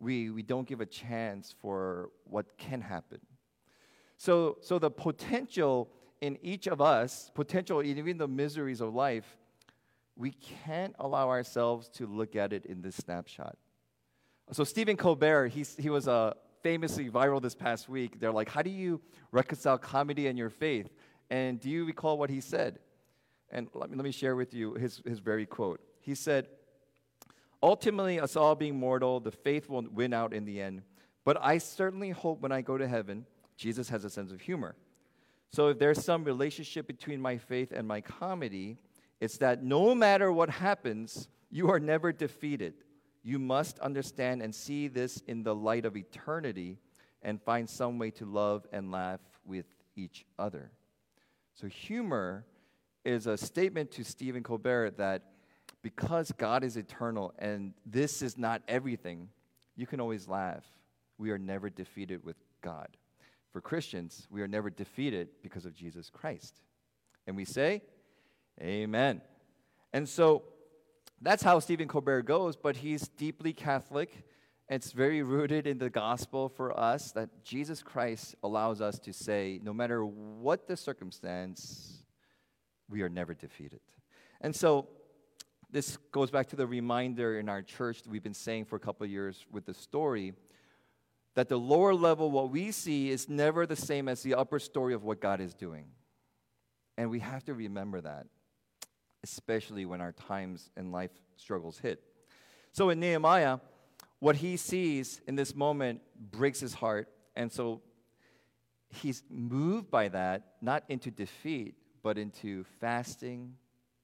we, 0.00 0.30
we 0.30 0.42
don't 0.42 0.66
give 0.66 0.80
a 0.80 0.86
chance 0.86 1.54
for 1.60 2.08
what 2.24 2.56
can 2.56 2.80
happen. 2.80 3.20
So, 4.16 4.56
so 4.62 4.78
the 4.78 4.90
potential 4.90 5.90
in 6.22 6.38
each 6.40 6.66
of 6.66 6.80
us, 6.80 7.30
potential 7.34 7.82
even 7.82 8.16
the 8.16 8.26
miseries 8.26 8.80
of 8.80 8.94
life, 8.94 9.36
we 10.16 10.30
can't 10.64 10.94
allow 10.98 11.28
ourselves 11.28 11.90
to 11.90 12.06
look 12.06 12.36
at 12.36 12.54
it 12.54 12.64
in 12.64 12.80
this 12.80 12.96
snapshot. 12.96 13.58
So 14.50 14.64
Stephen 14.64 14.96
Colbert, 14.96 15.48
he's, 15.48 15.76
he 15.76 15.90
was 15.90 16.08
uh, 16.08 16.32
famously 16.62 17.10
viral 17.10 17.40
this 17.40 17.54
past 17.54 17.88
week. 17.88 18.20
They're 18.20 18.32
like, 18.32 18.48
how 18.48 18.62
do 18.62 18.70
you 18.70 19.00
reconcile 19.32 19.78
comedy 19.78 20.26
and 20.26 20.38
your 20.38 20.50
faith? 20.50 20.88
And 21.30 21.60
do 21.60 21.68
you 21.68 21.84
recall 21.84 22.18
what 22.18 22.30
he 22.30 22.40
said? 22.40 22.78
And 23.50 23.68
let 23.74 23.90
me, 23.90 23.96
let 23.96 24.04
me 24.04 24.12
share 24.12 24.36
with 24.36 24.52
you 24.54 24.74
his, 24.74 25.02
his 25.06 25.18
very 25.18 25.46
quote. 25.46 25.80
He 26.00 26.14
said, 26.14 26.48
Ultimately, 27.62 28.20
us 28.20 28.36
all 28.36 28.54
being 28.54 28.78
mortal, 28.78 29.18
the 29.18 29.32
faith 29.32 29.68
will 29.68 29.84
win 29.90 30.12
out 30.12 30.32
in 30.32 30.44
the 30.44 30.60
end. 30.60 30.82
But 31.24 31.38
I 31.40 31.58
certainly 31.58 32.10
hope 32.10 32.40
when 32.40 32.52
I 32.52 32.62
go 32.62 32.78
to 32.78 32.86
heaven, 32.86 33.26
Jesus 33.56 33.88
has 33.88 34.04
a 34.04 34.10
sense 34.10 34.30
of 34.30 34.40
humor. 34.40 34.76
So 35.50 35.68
if 35.68 35.78
there's 35.78 36.04
some 36.04 36.24
relationship 36.24 36.86
between 36.86 37.20
my 37.20 37.36
faith 37.36 37.72
and 37.72 37.88
my 37.88 38.00
comedy, 38.00 38.76
it's 39.20 39.38
that 39.38 39.62
no 39.62 39.94
matter 39.94 40.30
what 40.30 40.50
happens, 40.50 41.28
you 41.50 41.70
are 41.70 41.80
never 41.80 42.12
defeated. 42.12 42.74
You 43.22 43.38
must 43.38 43.78
understand 43.80 44.42
and 44.42 44.54
see 44.54 44.88
this 44.88 45.22
in 45.26 45.42
the 45.42 45.54
light 45.54 45.84
of 45.84 45.96
eternity 45.96 46.78
and 47.22 47.42
find 47.42 47.68
some 47.68 47.98
way 47.98 48.10
to 48.12 48.24
love 48.24 48.66
and 48.72 48.90
laugh 48.90 49.20
with 49.44 49.66
each 49.96 50.24
other. 50.38 50.70
So, 51.54 51.66
humor 51.66 52.44
is 53.04 53.26
a 53.26 53.36
statement 53.36 53.90
to 53.92 54.04
Stephen 54.04 54.42
Colbert 54.42 54.96
that 54.98 55.22
because 55.82 56.32
God 56.32 56.62
is 56.62 56.76
eternal 56.76 57.34
and 57.38 57.74
this 57.84 58.22
is 58.22 58.36
not 58.38 58.62
everything, 58.68 59.28
you 59.76 59.86
can 59.86 60.00
always 60.00 60.28
laugh. 60.28 60.64
We 61.18 61.30
are 61.30 61.38
never 61.38 61.70
defeated 61.70 62.24
with 62.24 62.36
God. 62.62 62.88
For 63.52 63.60
Christians, 63.60 64.26
we 64.30 64.42
are 64.42 64.48
never 64.48 64.70
defeated 64.70 65.28
because 65.42 65.64
of 65.66 65.74
Jesus 65.74 66.10
Christ. 66.10 66.60
And 67.26 67.36
we 67.36 67.44
say, 67.44 67.82
Amen. 68.60 69.20
And 69.92 70.08
so 70.08 70.42
that's 71.20 71.42
how 71.42 71.58
Stephen 71.58 71.88
Colbert 71.88 72.22
goes, 72.22 72.56
but 72.56 72.76
he's 72.76 73.08
deeply 73.08 73.52
Catholic. 73.52 74.24
It's 74.68 74.92
very 74.92 75.22
rooted 75.22 75.66
in 75.66 75.78
the 75.78 75.90
gospel 75.90 76.48
for 76.48 76.78
us 76.78 77.12
that 77.12 77.42
Jesus 77.42 77.82
Christ 77.82 78.34
allows 78.42 78.80
us 78.80 78.98
to 79.00 79.12
say, 79.12 79.58
no 79.62 79.72
matter 79.72 80.04
what 80.04 80.68
the 80.68 80.76
circumstance, 80.76 82.04
we 82.88 83.02
are 83.02 83.08
never 83.08 83.34
defeated. 83.34 83.80
And 84.40 84.54
so 84.54 84.88
this 85.70 85.96
goes 86.12 86.30
back 86.30 86.48
to 86.48 86.56
the 86.56 86.66
reminder 86.66 87.38
in 87.38 87.48
our 87.48 87.62
church 87.62 88.02
that 88.02 88.10
we've 88.10 88.22
been 88.22 88.34
saying 88.34 88.66
for 88.66 88.76
a 88.76 88.80
couple 88.80 89.04
of 89.04 89.10
years 89.10 89.44
with 89.50 89.66
the 89.66 89.74
story 89.74 90.34
that 91.34 91.48
the 91.48 91.58
lower 91.58 91.94
level, 91.94 92.30
what 92.30 92.50
we 92.50 92.70
see, 92.70 93.10
is 93.10 93.28
never 93.28 93.66
the 93.66 93.76
same 93.76 94.08
as 94.08 94.22
the 94.22 94.34
upper 94.34 94.58
story 94.58 94.94
of 94.94 95.04
what 95.04 95.20
God 95.20 95.40
is 95.40 95.54
doing. 95.54 95.86
And 96.96 97.10
we 97.10 97.20
have 97.20 97.44
to 97.44 97.54
remember 97.54 98.00
that, 98.00 98.26
especially 99.22 99.84
when 99.84 100.00
our 100.00 100.12
times 100.12 100.70
and 100.76 100.92
life 100.92 101.10
struggles 101.36 101.78
hit. 101.78 102.02
So 102.72 102.90
in 102.90 103.00
Nehemiah, 103.00 103.58
what 104.20 104.36
he 104.36 104.56
sees 104.56 105.20
in 105.26 105.36
this 105.36 105.54
moment 105.54 106.00
breaks 106.30 106.60
his 106.60 106.74
heart. 106.74 107.08
And 107.36 107.50
so 107.52 107.82
he's 108.90 109.22
moved 109.30 109.90
by 109.90 110.08
that, 110.08 110.54
not 110.60 110.84
into 110.88 111.10
defeat, 111.10 111.74
but 112.02 112.18
into 112.18 112.64
fasting 112.80 113.54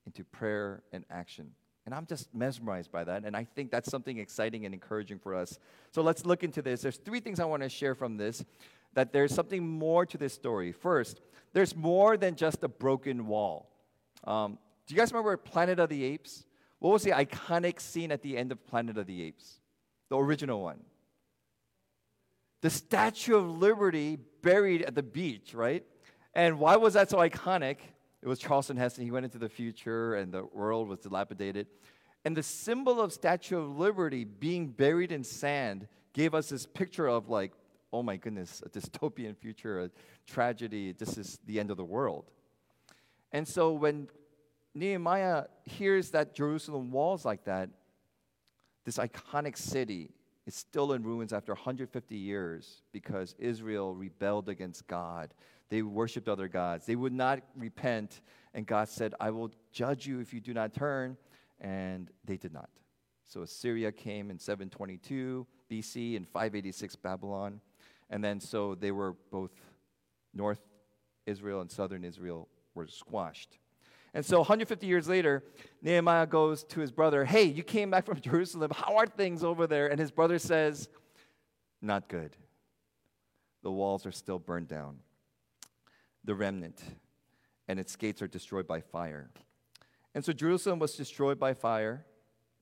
into 0.06 0.25
prayer 0.25 0.83
and 0.92 1.04
action. 1.11 1.50
And 1.87 1.94
I'm 1.94 2.06
just 2.06 2.35
mesmerized 2.35 2.90
by 2.90 3.04
that. 3.04 3.25
And 3.25 3.37
I 3.37 3.44
think 3.44 3.71
that's 3.71 3.90
something 3.90 4.18
exciting 4.18 4.64
and 4.64 4.73
encouraging 4.73 5.18
for 5.18 5.35
us. 5.35 5.59
So 5.92 6.02
let's 6.02 6.25
look 6.25 6.42
into 6.42 6.62
this. 6.62 6.80
There's 6.83 6.97
three 6.97 7.21
things 7.21 7.40
I 7.40 7.44
want 7.44 7.62
to 7.62 7.68
share 7.68 7.94
from 7.94 8.16
this 8.16 8.44
that 8.94 9.12
there's 9.12 9.35
something 9.35 9.66
more 9.66 10.06
to 10.06 10.16
this 10.16 10.33
story. 10.33 10.73
First, 10.73 11.21
there's 11.52 11.75
more 11.75 12.16
than 12.16 12.37
just 12.37 12.62
a 12.62 12.68
broken 12.68 13.26
wall. 13.26 13.71
Um, 14.25 14.59
do 14.86 14.94
you 14.94 15.00
guys 15.00 15.12
remember 15.12 15.36
Planet 15.36 15.78
of 15.78 15.88
the 15.88 16.04
Apes? 16.04 16.44
What 16.78 16.92
was 16.92 17.02
the 17.02 17.12
iconic 17.12 17.80
scene 17.80 18.12
at 18.12 18.22
the 18.22 18.36
end 18.36 18.52
of 18.52 18.66
Planet 18.66 18.98
of 18.98 19.06
the 19.06 19.22
Apes? 19.22 19.60
The 20.10 20.18
original 20.18 20.62
one. 20.62 20.80
The 22.60 22.70
Statue 22.70 23.36
of 23.36 23.58
Liberty 23.58 24.18
buried 24.42 24.82
at 24.82 24.94
the 24.94 25.02
beach, 25.02 25.54
right? 25.54 25.84
And 26.34 26.58
why 26.58 26.76
was 26.76 26.94
that 26.94 27.10
so 27.10 27.18
iconic? 27.18 27.76
It 28.22 28.28
was 28.28 28.38
Charlton 28.38 28.76
Heston. 28.76 29.04
He 29.04 29.10
went 29.10 29.24
into 29.24 29.38
the 29.38 29.48
future 29.48 30.14
and 30.14 30.32
the 30.32 30.44
world 30.44 30.88
was 30.88 31.00
dilapidated. 31.00 31.66
And 32.24 32.36
the 32.36 32.42
symbol 32.42 33.00
of 33.00 33.12
Statue 33.12 33.58
of 33.58 33.78
Liberty 33.78 34.24
being 34.24 34.68
buried 34.68 35.12
in 35.12 35.24
sand 35.24 35.88
gave 36.14 36.34
us 36.34 36.48
this 36.48 36.66
picture 36.66 37.06
of 37.06 37.28
like, 37.28 37.52
oh 37.92 38.02
my 38.02 38.16
goodness, 38.16 38.62
a 38.64 38.68
dystopian 38.68 39.36
future, 39.36 39.80
a 39.80 39.90
tragedy, 40.26 40.92
this 40.92 41.16
is 41.16 41.38
the 41.46 41.60
end 41.60 41.70
of 41.70 41.76
the 41.76 41.84
world. 41.84 42.30
And 43.30 43.46
so 43.46 43.72
when 43.72 44.08
Nehemiah 44.75 45.45
hears 45.64 46.11
that 46.11 46.35
Jerusalem 46.35 46.90
walls 46.90 47.25
like 47.25 47.45
that, 47.45 47.71
this 48.85 48.99
iconic 48.99 49.57
city 49.57 50.11
is 50.47 50.54
still 50.54 50.93
in 50.93 51.02
ruins 51.02 51.33
after 51.33 51.52
150 51.52 52.16
years 52.16 52.83
because 52.93 53.35
Israel 53.38 53.95
rebelled 53.95 54.49
against 54.49 54.87
God. 54.87 55.33
They 55.71 55.83
worshiped 55.83 56.28
other 56.28 56.49
gods. 56.49 56.87
They 56.87 56.97
would 56.97 57.12
not 57.12 57.40
repent, 57.57 58.21
and 58.52 58.66
God 58.66 58.88
said, 58.88 59.14
I 59.19 59.31
will 59.31 59.50
judge 59.73 60.07
you 60.07 60.21
if 60.21 60.35
you 60.35 60.40
do 60.40 60.52
not 60.52 60.75
turn. 60.75 61.16
And 61.61 62.11
they 62.25 62.37
did 62.37 62.52
not. 62.52 62.69
So 63.25 63.43
Assyria 63.43 63.90
came 63.90 64.31
in 64.31 64.38
722 64.38 65.47
BC 65.71 66.16
and 66.16 66.28
586 66.28 66.97
Babylon. 66.97 67.61
And 68.11 68.23
then 68.23 68.38
so 68.38 68.75
they 68.75 68.90
were 68.90 69.16
both 69.31 69.52
North 70.35 70.61
Israel 71.26 71.62
and 71.62 71.71
Southern 71.71 72.04
Israel 72.04 72.49
were 72.75 72.87
squashed. 72.87 73.59
And 74.14 74.25
so 74.25 74.38
150 74.38 74.87
years 74.87 75.09
later, 75.09 75.42
Nehemiah 75.83 76.26
goes 76.26 76.62
to 76.64 76.80
his 76.80 76.92
brother, 76.92 77.25
Hey, 77.25 77.44
you 77.44 77.64
came 77.64 77.90
back 77.90 78.06
from 78.06 78.21
Jerusalem. 78.21 78.71
How 78.75 78.97
are 78.97 79.06
things 79.06 79.42
over 79.42 79.66
there? 79.66 79.88
And 79.88 79.99
his 79.99 80.12
brother 80.12 80.38
says, 80.38 80.88
Not 81.83 82.09
good. 82.09 82.37
The 83.62 83.73
walls 83.73 84.06
are 84.06 84.12
still 84.12 84.38
burned 84.38 84.68
down 84.68 84.99
the 86.25 86.35
remnant, 86.35 86.83
and 87.68 87.78
its 87.78 87.97
gates 87.97 88.23
are 88.23 88.26
destroyed 88.26 88.66
by 88.66 88.80
fire. 88.80 89.30
And 90.14 90.25
so 90.25 90.33
Jerusalem 90.33 90.78
was 90.78 90.94
destroyed 90.94 91.38
by 91.38 91.52
fire 91.54 92.06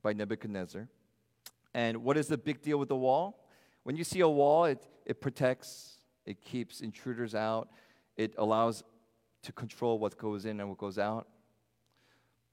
by 0.03 0.13
Nebuchadnezzar. 0.13 0.89
And 1.75 1.99
what 1.99 2.17
is 2.17 2.27
the 2.27 2.39
big 2.39 2.61
deal 2.61 2.79
with 2.79 2.89
the 2.89 2.97
wall? 2.97 3.47
When 3.85 3.97
you 3.97 4.05
see 4.05 4.21
a 4.21 4.29
wall, 4.29 4.65
it, 4.65 4.85
it 5.07 5.21
protects, 5.21 6.01
it 6.27 6.41
keeps 6.41 6.81
intruders 6.81 7.35
out, 7.35 7.69
it 8.17 8.35
allows 8.37 8.83
to 9.43 9.53
control 9.53 9.99
what 9.99 10.17
goes 10.19 10.45
in 10.45 10.61
and 10.61 10.69
what 10.69 10.79
goes 10.79 10.99
out. 10.99 11.29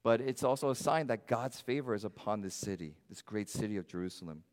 But 0.03 0.22
it's 0.22 0.44
also 0.44 0.70
a 0.70 0.75
sign 0.75 1.08
that 1.08 1.27
God's 1.27 1.60
favor 1.60 1.94
is 1.94 2.06
upon 2.06 2.41
this 2.41 2.56
city, 2.56 2.96
this 3.10 3.22
great 3.22 3.50
city 3.50 3.77
of 3.77 3.88
Jerusalem. 3.88 4.44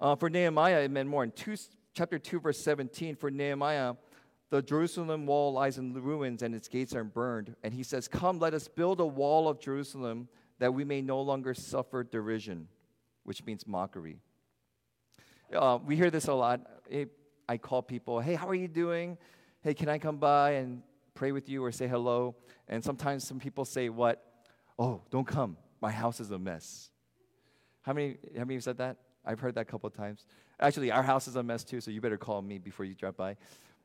Uh, 0.00 0.16
for 0.16 0.28
Nehemiah, 0.28 0.80
it 0.80 0.90
meant 0.90 1.08
more. 1.08 1.24
In 1.24 1.30
two, 1.30 1.54
chapter 1.94 2.18
2, 2.18 2.40
verse 2.40 2.58
17, 2.58 3.16
for 3.16 3.30
Nehemiah, 3.30 3.94
the 4.50 4.62
Jerusalem 4.62 5.26
wall 5.26 5.52
lies 5.52 5.78
in 5.78 5.92
ruins 5.92 6.42
and 6.42 6.54
its 6.54 6.68
gates 6.68 6.94
are 6.94 7.04
burned. 7.04 7.54
And 7.62 7.72
he 7.72 7.82
says, 7.82 8.08
Come, 8.08 8.38
let 8.38 8.54
us 8.54 8.68
build 8.68 9.00
a 9.00 9.06
wall 9.06 9.48
of 9.48 9.60
Jerusalem 9.60 10.28
that 10.58 10.72
we 10.72 10.84
may 10.84 11.00
no 11.00 11.20
longer 11.20 11.54
suffer 11.54 12.04
derision, 12.04 12.68
which 13.24 13.44
means 13.44 13.66
mockery. 13.66 14.18
Uh, 15.54 15.78
we 15.84 15.96
hear 15.96 16.10
this 16.10 16.28
a 16.28 16.34
lot. 16.34 16.60
I 17.48 17.56
call 17.56 17.82
people, 17.82 18.20
Hey, 18.20 18.34
how 18.34 18.48
are 18.48 18.54
you 18.54 18.68
doing? 18.68 19.16
Hey, 19.62 19.74
can 19.74 19.88
I 19.88 19.98
come 19.98 20.18
by 20.18 20.52
and 20.52 20.82
pray 21.14 21.32
with 21.32 21.48
you 21.48 21.64
or 21.64 21.72
say 21.72 21.88
hello? 21.88 22.36
And 22.68 22.84
sometimes 22.84 23.26
some 23.26 23.38
people 23.38 23.64
say, 23.64 23.88
What? 23.88 24.25
Oh, 24.78 25.02
don't 25.10 25.26
come. 25.26 25.56
My 25.80 25.90
house 25.90 26.20
is 26.20 26.30
a 26.30 26.38
mess. 26.38 26.90
How 27.82 27.92
many, 27.92 28.16
how 28.34 28.40
many 28.40 28.54
you 28.54 28.60
said 28.60 28.78
that? 28.78 28.96
I've 29.24 29.40
heard 29.40 29.54
that 29.54 29.62
a 29.62 29.64
couple 29.64 29.86
of 29.86 29.94
times. 29.94 30.24
Actually, 30.60 30.90
our 30.90 31.02
house 31.02 31.28
is 31.28 31.36
a 31.36 31.42
mess 31.42 31.64
too, 31.64 31.80
so 31.80 31.90
you 31.90 32.00
better 32.00 32.16
call 32.16 32.42
me 32.42 32.58
before 32.58 32.84
you 32.84 32.94
drop 32.94 33.16
by. 33.16 33.36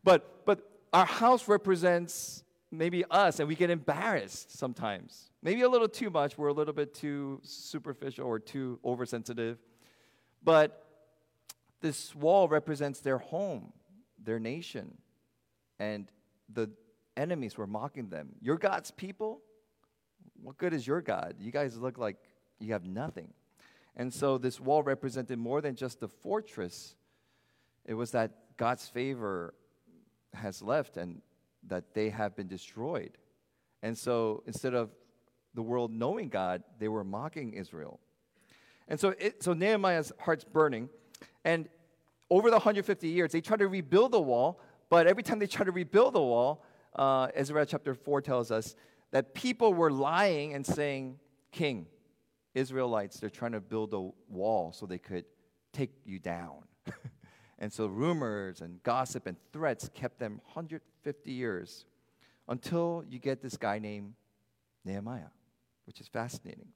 But, 0.04 0.46
but 0.46 0.70
our 0.94 1.06
house 1.06 1.48
represents 1.48 2.44
maybe 2.72 3.04
us, 3.12 3.40
and 3.40 3.48
we 3.48 3.56
get 3.56 3.70
embarrassed 3.70 4.58
sometimes. 4.58 5.30
Maybe 5.44 5.62
a 5.62 5.70
little 5.70 5.90
too 5.90 6.10
much. 6.10 6.38
We're 6.38 6.48
a 6.48 6.54
little 6.54 6.74
bit 6.74 6.94
too 6.94 7.42
superficial 7.44 8.26
or 8.26 8.40
too 8.40 8.80
oversensitive. 8.86 9.58
But 10.44 10.86
this 11.82 12.16
wall 12.16 12.48
represents 12.48 13.00
their 13.00 13.18
home, 13.18 13.74
their 14.24 14.40
nation, 14.40 14.98
and 15.80 16.10
the 16.52 16.70
enemies 17.18 17.58
were 17.58 17.68
mocking 17.68 18.10
them. 18.10 18.30
You're 18.40 18.58
God's 18.58 18.92
people? 18.92 19.42
What 20.42 20.58
good 20.58 20.74
is 20.74 20.86
your 20.86 21.02
God? 21.02 21.36
You 21.40 21.52
guys 21.52 21.78
look 21.78 21.98
like 21.98 22.18
you 22.60 22.74
have 22.74 22.86
nothing. 22.86 23.34
And 23.96 24.14
so 24.14 24.38
this 24.38 24.60
wall 24.60 24.84
represented 24.84 25.38
more 25.38 25.62
than 25.62 25.76
just 25.76 26.00
the 26.00 26.08
fortress, 26.08 26.96
it 27.86 27.94
was 27.94 28.12
that 28.12 28.32
God's 28.58 28.88
favor 28.88 29.54
has 30.34 30.62
left 30.62 30.98
and 30.98 31.22
that 31.68 31.94
they 31.94 32.10
have 32.10 32.36
been 32.36 32.48
destroyed. 32.48 33.18
And 33.84 33.98
so 33.98 34.44
instead 34.48 34.74
of 34.74 34.90
the 35.54 35.62
world 35.62 35.92
knowing 35.92 36.30
God, 36.30 36.64
they 36.80 36.88
were 36.88 37.04
mocking 37.04 37.54
Israel. 37.54 38.00
And 38.88 39.00
so, 39.00 39.10
it, 39.20 39.44
so 39.44 39.54
Nehemiah's 39.54 40.12
heart's 40.20 40.44
burning. 40.44 40.90
And 41.44 41.68
over 42.30 42.50
the 42.50 42.56
150 42.56 43.08
years, 43.08 43.32
they 43.32 43.42
tried 43.42 43.60
to 43.60 43.68
rebuild 43.68 44.12
the 44.12 44.22
wall, 44.22 44.62
but 44.90 45.08
every 45.08 45.24
time 45.24 45.40
they 45.40 45.48
tried 45.48 45.66
to 45.66 45.72
rebuild 45.72 46.14
the 46.14 46.22
wall, 46.22 46.64
uh, 46.96 47.28
Ezra 47.36 47.66
chapter 47.66 47.94
4 47.94 48.22
tells 48.22 48.52
us 48.52 48.76
that 49.12 49.34
people 49.34 49.74
were 49.74 49.91
lying 49.91 50.53
and 50.53 50.65
saying, 50.65 51.20
King, 51.51 51.88
Israelites, 52.53 53.20
they're 53.20 53.30
trying 53.30 53.51
to 53.53 53.62
build 53.62 53.94
a 53.94 54.10
wall 54.32 54.72
so 54.72 54.86
they 54.86 54.98
could 54.98 55.25
take 55.74 55.91
you 56.06 56.20
down. 56.20 56.63
and 57.60 57.72
so 57.72 57.88
rumors 57.88 58.62
and 58.62 58.82
gossip 58.84 59.27
and 59.27 59.38
threats 59.53 59.89
kept 59.94 60.20
them 60.20 60.41
150 60.46 61.32
years 61.32 61.86
until 62.48 63.03
you 63.10 63.20
get 63.20 63.41
this 63.41 63.58
guy 63.58 63.80
named 63.80 64.13
Nehemiah, 64.84 65.32
which 65.86 66.01
is 66.01 66.08
fascinating. 66.08 66.68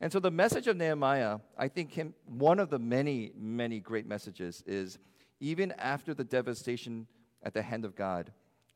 And 0.00 0.12
so 0.12 0.20
the 0.20 0.30
message 0.30 0.66
of 0.66 0.76
Nehemiah, 0.76 1.38
I 1.56 1.68
think 1.68 1.92
him, 1.92 2.14
one 2.26 2.58
of 2.58 2.70
the 2.70 2.78
many, 2.78 3.32
many 3.36 3.80
great 3.80 4.06
messages 4.06 4.62
is 4.66 4.98
even 5.40 5.72
after 5.72 6.12
the 6.14 6.24
devastation 6.24 7.06
at 7.42 7.54
the 7.54 7.62
hand 7.62 7.84
of 7.84 7.94
God, 7.94 8.32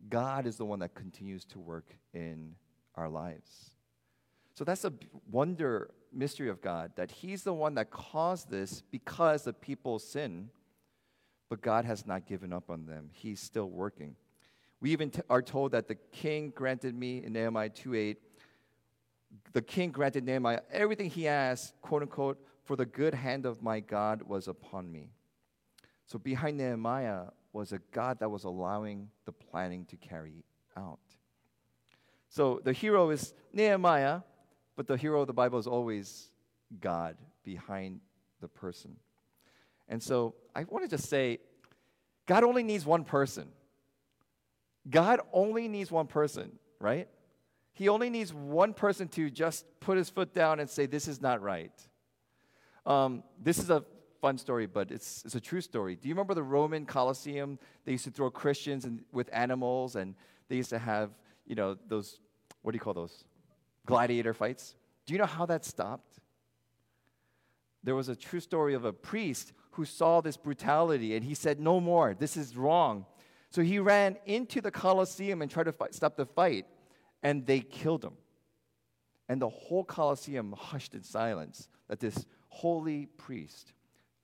God 0.09 0.47
is 0.47 0.57
the 0.57 0.65
one 0.65 0.79
that 0.79 0.95
continues 0.95 1.45
to 1.47 1.59
work 1.59 1.95
in 2.15 2.55
our 2.95 3.09
lives. 3.09 3.71
So 4.55 4.65
that's 4.65 4.85
a 4.85 4.93
wonder 5.31 5.91
mystery 6.13 6.49
of 6.49 6.61
God 6.61 6.93
that 6.97 7.11
He's 7.11 7.45
the 7.45 7.55
one 7.55 7.75
that 7.77 7.91
caused 7.91 8.51
this 8.51 8.83
because 8.91 9.45
the 9.45 9.53
people 9.53 9.99
sin, 9.99 10.51
but 11.49 11.61
God 11.61 11.85
has 11.85 12.07
not 12.07 12.27
given 12.27 12.53
up 12.53 12.71
on 12.71 12.87
them. 12.87 13.11
He's 13.13 13.41
still 13.41 13.69
working. 13.69 14.17
We 14.81 14.93
even 14.93 15.11
t- 15.11 15.23
are 15.29 15.43
told 15.43 15.73
that 15.73 15.89
the 15.89 15.95
king 15.95 16.53
granted 16.55 16.95
me 16.95 17.23
in 17.25 17.33
Nehemiah 17.33 17.69
2 17.69 17.95
8, 17.95 18.19
the 19.53 19.63
king 19.63 19.91
granted 19.91 20.25
Nehemiah 20.25 20.61
everything 20.73 21.11
he 21.11 21.29
asked, 21.29 21.81
quote 21.83 22.03
unquote, 22.03 22.39
for 22.65 22.77
the 22.77 22.87
good 22.87 23.15
hand 23.15 23.47
of 23.47 23.63
my 23.63 23.81
God 23.81 24.23
was 24.23 24.49
upon 24.49 24.91
me. 24.91 25.11
So 26.07 26.19
behind 26.19 26.59
Nehemiah 26.59 27.27
was 27.53 27.73
a 27.73 27.81
God 27.93 28.21
that 28.21 28.31
was 28.31 28.45
allowing 28.45 29.09
the 29.27 29.33
planning 29.33 29.85
to 29.87 29.97
carry 29.97 30.45
out. 30.77 30.99
So 32.31 32.61
the 32.63 32.73
hero 32.73 33.11
is 33.11 33.35
Nehemiah, 33.53 34.21
but 34.77 34.87
the 34.87 34.97
hero 34.97 35.21
of 35.21 35.27
the 35.27 35.33
Bible 35.33 35.59
is 35.59 35.67
always 35.67 36.29
God 36.81 37.17
behind 37.45 38.01
the 38.41 38.49
person. 38.49 38.97
And 39.89 40.03
so 40.03 40.35
I 40.55 40.65
want 40.65 40.85
to 40.85 40.89
just 40.89 41.11
say 41.11 41.41
God 42.27 42.45
only 42.45 42.63
needs 42.63 42.87
one 42.87 43.05
person. 43.05 43.49
God 44.89 45.21
only 45.33 45.67
needs 45.69 45.91
one 45.91 46.07
person, 46.07 46.53
right? 46.79 47.09
He 47.73 47.89
only 47.89 48.09
needs 48.09 48.33
one 48.33 48.73
person 48.73 49.09
to 49.09 49.29
just 49.29 49.67
put 49.81 49.99
his 49.99 50.09
foot 50.09 50.33
down 50.33 50.61
and 50.61 50.71
say, 50.71 50.87
This 50.87 51.09
is 51.09 51.21
not 51.21 51.43
right. 51.43 51.73
Um, 52.87 53.25
this 53.43 53.59
is 53.59 53.71
a 53.71 53.85
fun 54.21 54.39
story, 54.39 54.67
but 54.67 54.91
it's, 54.91 55.25
it's 55.25 55.35
a 55.35 55.41
true 55.41 55.61
story. 55.61 55.97
Do 55.97 56.09
you 56.09 56.15
remember 56.15 56.35
the 56.35 56.43
Roman 56.43 56.87
Colosseum? 56.87 57.59
They 57.85 57.93
used 57.93 58.05
to 58.05 58.11
throw 58.11 58.31
Christians 58.31 58.85
in, 58.85 59.03
with 59.13 59.29
animals, 59.33 59.97
and 59.97 60.15
they 60.49 60.57
used 60.57 60.71
to 60.71 60.79
have, 60.79 61.11
you 61.51 61.57
know, 61.57 61.77
those, 61.89 62.21
what 62.63 62.71
do 62.71 62.77
you 62.77 62.81
call 62.81 62.95
those? 62.95 63.25
Gladiator 63.85 64.33
fights. 64.33 64.77
Do 65.05 65.13
you 65.13 65.19
know 65.19 65.27
how 65.27 65.47
that 65.47 65.65
stopped? 65.65 66.21
There 67.83 67.97
was 67.97 68.09
a 68.09 68.15
true 68.15 68.39
story 68.39 68.75
of 68.75 68.85
a 68.85 68.93
priest 68.93 69.53
who 69.73 69.85
saw 69.85 70.21
this 70.21 70.37
brutality 70.37 71.17
and 71.17 71.25
he 71.25 71.35
said, 71.35 71.59
No 71.59 71.81
more, 71.81 72.15
this 72.15 72.37
is 72.37 72.57
wrong. 72.57 73.05
So 73.51 73.63
he 73.63 73.81
ran 73.81 74.17
into 74.27 74.61
the 74.61 74.71
Colosseum 74.71 75.43
and 75.43 75.51
tried 75.51 75.65
to 75.65 75.73
fight, 75.73 75.93
stop 75.93 76.17
the 76.17 76.25
fight, 76.25 76.67
and 77.21 77.45
they 77.45 77.59
killed 77.59 78.05
him. 78.05 78.15
And 79.29 79.43
the 79.43 79.49
whole 79.49 79.83
Colosseum 79.83 80.55
hushed 80.57 80.95
in 80.95 81.03
silence 81.03 81.69
that 81.89 81.99
this 81.99 82.27
holy 82.47 83.07
priest 83.07 83.73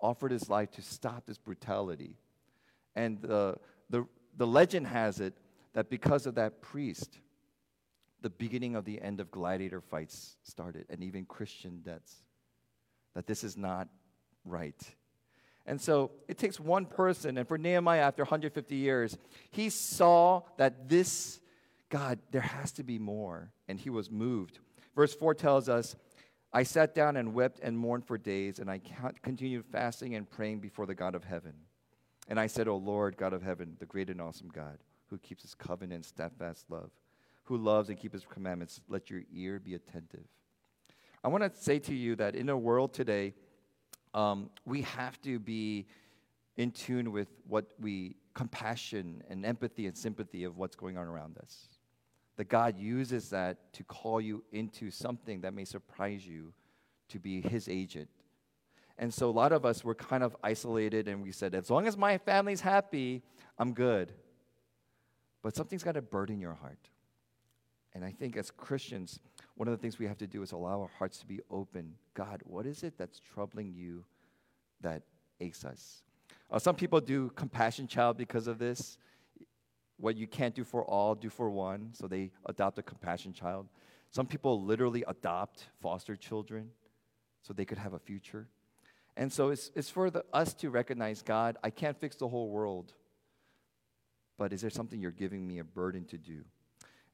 offered 0.00 0.30
his 0.30 0.48
life 0.48 0.70
to 0.72 0.82
stop 0.82 1.26
this 1.26 1.38
brutality. 1.38 2.18
And 2.94 3.20
the, 3.20 3.56
the, 3.90 4.06
the 4.36 4.46
legend 4.46 4.86
has 4.86 5.18
it 5.18 5.34
that 5.76 5.90
because 5.90 6.24
of 6.24 6.36
that 6.36 6.62
priest, 6.62 7.18
the 8.22 8.30
beginning 8.30 8.76
of 8.76 8.86
the 8.86 8.98
end 9.02 9.20
of 9.20 9.30
gladiator 9.30 9.82
fights 9.82 10.38
started, 10.42 10.86
and 10.88 11.04
even 11.04 11.26
Christian 11.26 11.82
deaths. 11.82 12.16
That 13.12 13.26
this 13.26 13.44
is 13.44 13.58
not 13.58 13.88
right. 14.46 14.82
And 15.66 15.78
so 15.78 16.12
it 16.28 16.38
takes 16.38 16.58
one 16.58 16.86
person, 16.86 17.36
and 17.36 17.46
for 17.46 17.58
Nehemiah, 17.58 18.00
after 18.00 18.22
150 18.22 18.74
years, 18.74 19.18
he 19.50 19.68
saw 19.68 20.44
that 20.56 20.88
this, 20.88 21.42
God, 21.90 22.20
there 22.30 22.40
has 22.40 22.72
to 22.72 22.82
be 22.82 22.98
more, 22.98 23.52
and 23.68 23.78
he 23.78 23.90
was 23.90 24.10
moved. 24.10 24.60
Verse 24.94 25.14
4 25.14 25.34
tells 25.34 25.68
us 25.68 25.94
I 26.54 26.62
sat 26.62 26.94
down 26.94 27.18
and 27.18 27.34
wept 27.34 27.60
and 27.62 27.76
mourned 27.76 28.06
for 28.06 28.16
days, 28.16 28.60
and 28.60 28.70
I 28.70 28.80
continued 29.22 29.66
fasting 29.66 30.14
and 30.14 30.30
praying 30.30 30.60
before 30.60 30.86
the 30.86 30.94
God 30.94 31.14
of 31.14 31.24
heaven. 31.24 31.52
And 32.28 32.40
I 32.40 32.46
said, 32.46 32.66
O 32.66 32.78
Lord, 32.78 33.18
God 33.18 33.34
of 33.34 33.42
heaven, 33.42 33.76
the 33.78 33.84
great 33.84 34.08
and 34.08 34.22
awesome 34.22 34.48
God, 34.48 34.78
who 35.08 35.18
keeps 35.18 35.42
his 35.42 35.54
covenant 35.54 35.94
and 35.94 36.04
steadfast 36.04 36.66
love, 36.68 36.90
who 37.44 37.56
loves 37.56 37.88
and 37.88 37.98
keeps 37.98 38.14
his 38.14 38.24
commandments, 38.28 38.80
let 38.88 39.10
your 39.10 39.22
ear 39.32 39.58
be 39.58 39.74
attentive. 39.74 40.26
I 41.22 41.28
want 41.28 41.42
to 41.42 41.60
say 41.60 41.78
to 41.80 41.94
you 41.94 42.16
that 42.16 42.34
in 42.34 42.48
a 42.48 42.56
world 42.56 42.92
today, 42.92 43.34
um, 44.14 44.50
we 44.64 44.82
have 44.82 45.20
to 45.22 45.38
be 45.38 45.86
in 46.56 46.70
tune 46.70 47.12
with 47.12 47.28
what 47.46 47.66
we 47.80 48.16
compassion 48.34 49.22
and 49.28 49.44
empathy 49.44 49.86
and 49.86 49.96
sympathy 49.96 50.44
of 50.44 50.56
what's 50.56 50.76
going 50.76 50.96
on 50.96 51.06
around 51.06 51.38
us 51.38 51.68
that 52.36 52.48
God 52.48 52.78
uses 52.78 53.30
that 53.30 53.72
to 53.72 53.84
call 53.84 54.20
you 54.20 54.44
into 54.52 54.90
something 54.90 55.40
that 55.40 55.54
may 55.54 55.64
surprise 55.64 56.26
you 56.26 56.52
to 57.08 57.18
be 57.18 57.40
His 57.40 57.68
agent. 57.68 58.08
And 58.98 59.12
so 59.12 59.28
a 59.28 59.32
lot 59.32 59.52
of 59.52 59.66
us 59.66 59.84
were 59.84 59.94
kind 59.94 60.22
of 60.22 60.36
isolated 60.42 61.08
and 61.08 61.22
we 61.22 61.32
said, 61.32 61.54
as 61.54 61.70
long 61.70 61.86
as 61.86 61.96
my 61.96 62.18
family's 62.18 62.60
happy, 62.60 63.22
I'm 63.58 63.72
good. 63.72 64.12
But 65.46 65.54
something's 65.54 65.84
got 65.84 65.92
to 65.92 66.02
burden 66.02 66.40
your 66.40 66.54
heart. 66.54 66.90
And 67.94 68.04
I 68.04 68.10
think 68.10 68.36
as 68.36 68.50
Christians, 68.50 69.20
one 69.54 69.68
of 69.68 69.70
the 69.70 69.78
things 69.78 69.96
we 69.96 70.08
have 70.08 70.18
to 70.18 70.26
do 70.26 70.42
is 70.42 70.50
allow 70.50 70.80
our 70.80 70.90
hearts 70.98 71.18
to 71.18 71.26
be 71.26 71.38
open. 71.52 71.94
God, 72.14 72.42
what 72.42 72.66
is 72.66 72.82
it 72.82 72.94
that's 72.98 73.20
troubling 73.20 73.72
you 73.72 74.04
that 74.80 75.02
aches 75.38 75.64
us? 75.64 76.02
Uh, 76.50 76.58
some 76.58 76.74
people 76.74 77.00
do 77.00 77.30
compassion 77.36 77.86
child 77.86 78.16
because 78.16 78.48
of 78.48 78.58
this 78.58 78.98
what 79.98 80.16
you 80.16 80.26
can't 80.26 80.52
do 80.52 80.64
for 80.64 80.84
all, 80.84 81.14
do 81.14 81.30
for 81.30 81.48
one. 81.48 81.90
So 81.92 82.08
they 82.08 82.32
adopt 82.46 82.80
a 82.80 82.82
compassion 82.82 83.32
child. 83.32 83.68
Some 84.10 84.26
people 84.26 84.60
literally 84.64 85.04
adopt 85.06 85.68
foster 85.80 86.16
children 86.16 86.70
so 87.42 87.54
they 87.54 87.64
could 87.64 87.78
have 87.78 87.92
a 87.92 88.00
future. 88.00 88.48
And 89.16 89.32
so 89.32 89.50
it's, 89.50 89.70
it's 89.76 89.90
for 89.90 90.10
the, 90.10 90.24
us 90.32 90.54
to 90.54 90.70
recognize 90.70 91.22
God, 91.22 91.56
I 91.62 91.70
can't 91.70 91.96
fix 91.96 92.16
the 92.16 92.26
whole 92.26 92.50
world, 92.50 92.94
but 94.38 94.52
is 94.52 94.60
there 94.60 94.70
something 94.70 95.00
you're 95.00 95.10
giving 95.10 95.46
me 95.46 95.58
a 95.58 95.64
burden 95.64 96.04
to 96.06 96.18
do? 96.18 96.44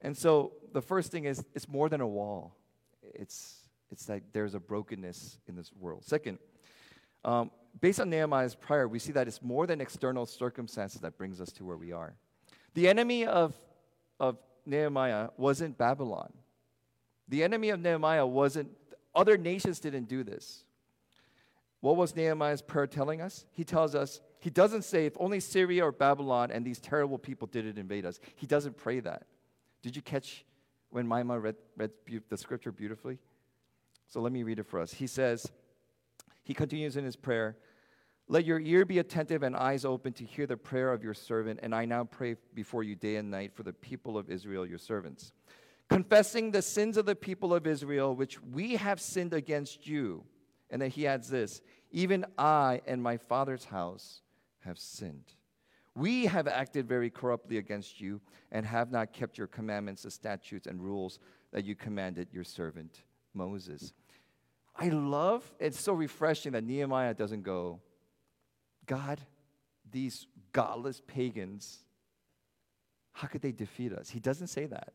And 0.01 0.17
so 0.17 0.53
the 0.73 0.83
first 0.83 1.13
thing 1.13 1.25
is 1.25 1.45
it's 1.55 1.69
more 1.69 1.89
than 1.89 2.01
a 2.01 2.07
wall. 2.07 2.57
It's, 3.03 3.61
it's 3.91 4.09
like 4.09 4.25
there's 4.33 4.55
a 4.55 4.61
brokenness 4.61 5.39
in 5.47 5.57
this 5.57 5.73
world. 5.79 6.05
Second, 6.05 6.39
um, 7.25 7.51
based 7.81 8.01
on 8.01 8.11
Nehemiah's 8.11 8.55
prayer, 8.55 8.89
we 8.89 8.99
see 8.99 9.13
that 9.13 9.29
it's 9.29 9.43
more 9.43 9.67
than 9.67 9.81
external 9.81 10.27
circumstances 10.27 11.01
that 11.01 11.17
brings 11.17 11.41
us 11.41 11.53
to 11.53 11.65
where 11.65 11.77
we 11.77 11.93
are. 11.93 12.15
The 12.75 12.89
enemy 12.89 13.27
of, 13.27 13.55
of 14.19 14.39
Nehemiah 14.67 15.29
wasn't 15.37 15.79
Babylon. 15.79 16.33
The 17.29 17.45
enemy 17.45 17.71
of 17.71 17.81
Nehemiah 17.81 18.27
wasn't, 18.27 18.71
other 19.15 19.37
nations 19.37 19.79
didn't 19.79 20.09
do 20.09 20.25
this. 20.25 20.65
What 21.83 21.97
was 21.97 22.15
Nehemiah's 22.15 22.63
prayer 22.63 22.87
telling 22.87 23.21
us? 23.21 23.45
He 23.51 23.65
tells 23.65 23.97
us, 23.97 24.21
he 24.39 24.51
doesn't 24.51 24.83
say, 24.83 25.05
if 25.05 25.15
only 25.19 25.39
Assyria 25.39 25.85
or 25.85 25.91
Babylon 25.91 26.53
and 26.53 26.65
these 26.65 26.79
terrible 26.79 27.19
people 27.19 27.49
didn't 27.49 27.77
invade 27.77 28.07
us. 28.07 28.21
He 28.37 28.47
doesn't 28.47 28.77
pray 28.77 29.01
that. 29.01 29.25
Did 29.83 29.97
you 29.97 30.03
catch 30.03 30.45
when 30.91 31.09
Maima 31.09 31.43
read, 31.43 31.57
read 31.77 31.91
the 32.29 32.37
scripture 32.37 32.71
beautifully? 32.71 33.19
So 34.07 34.21
let 34.21 34.33
me 34.33 34.45
read 34.45 34.61
it 34.61 34.67
for 34.67 34.79
us. 34.79 34.93
He 34.93 35.09
says, 35.09 35.51
he 36.45 36.55
continues 36.55 36.97
in 36.97 37.05
his 37.05 37.17
prayer, 37.17 37.57
let 38.29 38.45
your 38.45 38.61
ear 38.61 38.85
be 38.85 39.01
attentive 39.01 39.43
and 39.43 39.57
eyes 39.57 39.85
open 39.85 40.13
to 40.13 40.25
hear 40.25 40.47
the 40.47 40.57
prayer 40.57 40.93
of 40.93 41.03
your 41.03 41.15
servant, 41.15 41.59
and 41.65 41.75
I 41.75 41.85
now 41.85 42.05
pray 42.05 42.37
before 42.55 42.85
you 42.85 42.95
day 42.95 43.17
and 43.17 43.29
night 43.29 43.53
for 43.55 43.65
the 43.65 43.73
people 43.73 44.17
of 44.17 44.31
Israel, 44.31 44.65
your 44.65 44.79
servants. 44.79 45.33
Confessing 45.91 46.53
the 46.53 46.63
sins 46.63 46.97
of 46.97 47.07
the 47.07 47.17
people 47.17 47.53
of 47.53 47.67
Israel, 47.67 48.15
which 48.15 48.41
we 48.41 48.77
have 48.77 49.01
sinned 49.01 49.35
against 49.35 49.89
you. 49.89 50.25
And 50.73 50.83
then 50.83 50.91
he 50.91 51.07
adds 51.07 51.29
this 51.29 51.61
even 51.93 52.25
I 52.37 52.81
and 52.87 53.01
my 53.01 53.19
father's 53.19 53.67
house 53.67 54.23
have 54.61 54.79
sinned. 54.79 55.35
We 55.95 56.25
have 56.25 56.49
acted 56.49 56.89
very 56.89 57.11
corruptly 57.11 57.59
against 57.59 58.01
you 58.01 58.21
and 58.51 58.65
have 58.65 58.91
not 58.91 59.13
kept 59.13 59.37
your 59.37 59.47
commandments, 59.47 60.03
the 60.03 60.11
statutes, 60.11 60.67
and 60.67 60.83
rules 60.83 61.19
that 61.53 61.65
you 61.65 61.75
commanded 61.75 62.29
your 62.33 62.45
servant 62.45 63.03
Moses. 63.35 63.93
I 64.75 64.89
love, 64.89 65.53
it's 65.61 65.79
so 65.79 65.93
refreshing 65.93 66.53
that 66.53 66.65
Nehemiah 66.65 67.13
doesn't 67.13 67.43
go, 67.43 67.81
God, 68.87 69.21
these 69.91 70.27
godless 70.53 71.03
pagans, 71.07 71.81
how 73.13 73.29
could 73.29 73.43
they 73.43 73.53
defeat 73.53 73.93
us? 73.93 74.09
He 74.09 74.19
doesn't 74.19 74.47
say 74.47 74.65
that. 74.67 74.95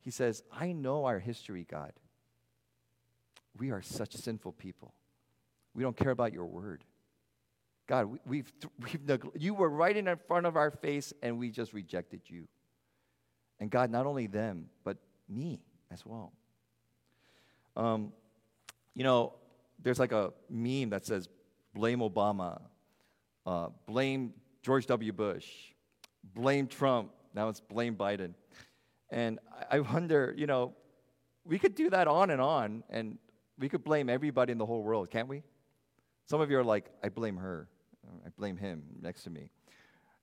He 0.00 0.10
says, 0.10 0.42
I 0.52 0.72
know 0.72 1.06
our 1.06 1.18
history, 1.18 1.66
God. 1.68 1.92
We 3.58 3.70
are 3.70 3.82
such 3.82 4.14
sinful 4.14 4.52
people. 4.52 4.94
We 5.74 5.82
don't 5.82 5.96
care 5.96 6.10
about 6.10 6.32
your 6.32 6.46
word. 6.46 6.84
God, 7.86 8.06
we, 8.06 8.18
we've, 8.26 8.52
we've 8.80 9.20
you 9.36 9.54
were 9.54 9.68
right 9.68 9.96
in 9.96 10.08
front 10.28 10.46
of 10.46 10.56
our 10.56 10.70
face 10.70 11.12
and 11.22 11.38
we 11.38 11.50
just 11.50 11.72
rejected 11.72 12.20
you. 12.26 12.46
And 13.58 13.70
God, 13.70 13.90
not 13.90 14.06
only 14.06 14.26
them, 14.26 14.66
but 14.84 14.96
me 15.28 15.60
as 15.90 16.06
well. 16.06 16.32
Um, 17.76 18.12
you 18.94 19.04
know, 19.04 19.34
there's 19.82 19.98
like 19.98 20.12
a 20.12 20.32
meme 20.48 20.90
that 20.90 21.04
says, 21.04 21.28
blame 21.74 22.00
Obama, 22.00 22.60
uh, 23.46 23.68
blame 23.86 24.34
George 24.62 24.86
W. 24.86 25.12
Bush, 25.12 25.46
blame 26.34 26.66
Trump, 26.66 27.10
now 27.34 27.48
it's 27.48 27.60
blame 27.60 27.96
Biden. 27.96 28.34
And 29.10 29.38
I 29.70 29.80
wonder, 29.80 30.34
you 30.36 30.46
know, 30.46 30.74
we 31.44 31.58
could 31.58 31.74
do 31.74 31.90
that 31.90 32.06
on 32.06 32.30
and 32.30 32.40
on, 32.40 32.84
and 32.90 33.18
we 33.60 33.68
could 33.68 33.84
blame 33.84 34.08
everybody 34.08 34.50
in 34.50 34.58
the 34.58 34.66
whole 34.66 34.82
world, 34.82 35.10
can't 35.10 35.28
we? 35.28 35.42
Some 36.26 36.40
of 36.40 36.50
you 36.50 36.58
are 36.58 36.64
like, 36.64 36.90
I 37.04 37.10
blame 37.10 37.36
her, 37.36 37.68
I 38.26 38.30
blame 38.30 38.56
him 38.56 38.82
next 39.00 39.24
to 39.24 39.30
me. 39.30 39.50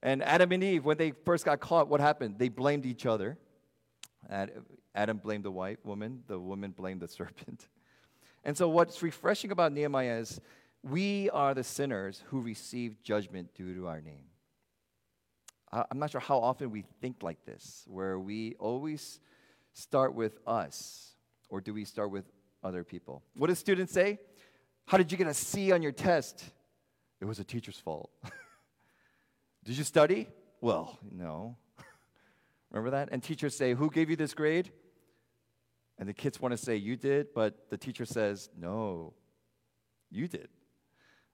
And 0.01 0.23
Adam 0.23 0.51
and 0.51 0.63
Eve, 0.63 0.83
when 0.83 0.97
they 0.97 1.11
first 1.11 1.45
got 1.45 1.59
caught, 1.59 1.87
what 1.87 2.01
happened? 2.01 2.35
They 2.37 2.49
blamed 2.49 2.85
each 2.85 3.05
other. 3.05 3.37
Adam 4.95 5.17
blamed 5.17 5.45
the 5.45 5.51
white 5.51 5.85
woman, 5.85 6.23
the 6.27 6.39
woman 6.39 6.71
blamed 6.71 7.01
the 7.01 7.07
serpent. 7.07 7.67
And 8.43 8.57
so, 8.57 8.67
what's 8.67 9.01
refreshing 9.03 9.51
about 9.51 9.71
Nehemiah 9.71 10.17
is 10.17 10.41
we 10.81 11.29
are 11.29 11.53
the 11.53 11.63
sinners 11.63 12.23
who 12.27 12.41
receive 12.41 13.01
judgment 13.03 13.53
due 13.53 13.75
to 13.75 13.87
our 13.87 14.01
name. 14.01 14.25
I'm 15.71 15.99
not 15.99 16.11
sure 16.11 16.21
how 16.21 16.39
often 16.39 16.71
we 16.71 16.85
think 17.01 17.21
like 17.21 17.45
this, 17.45 17.83
where 17.87 18.17
we 18.17 18.55
always 18.57 19.19
start 19.73 20.15
with 20.15 20.39
us, 20.47 21.13
or 21.49 21.59
do 21.59 21.73
we 21.73 21.83
start 21.83 22.09
with 22.09 22.23
other 22.63 22.83
people? 22.83 23.23
What 23.35 23.47
do 23.47 23.55
students 23.55 23.93
say? 23.93 24.19
How 24.85 24.97
did 24.97 25.11
you 25.11 25.17
get 25.17 25.27
a 25.27 25.33
C 25.33 25.71
on 25.71 25.81
your 25.81 25.91
test? 25.91 26.43
It 27.19 27.25
was 27.25 27.39
a 27.39 27.43
teacher's 27.43 27.79
fault. 27.79 28.09
did 29.65 29.77
you 29.77 29.83
study? 29.83 30.27
Well, 30.61 30.97
no. 31.11 31.57
Remember 32.71 32.91
that? 32.91 33.09
And 33.11 33.21
teachers 33.21 33.55
say, 33.55 33.73
Who 33.73 33.89
gave 33.89 34.09
you 34.09 34.15
this 34.15 34.33
grade? 34.33 34.71
And 35.99 36.07
the 36.07 36.13
kids 36.13 36.39
want 36.39 36.51
to 36.53 36.57
say, 36.57 36.75
You 36.75 36.95
did, 36.95 37.33
but 37.33 37.69
the 37.69 37.77
teacher 37.77 38.05
says, 38.05 38.49
No, 38.57 39.13
you 40.09 40.27
did. 40.27 40.47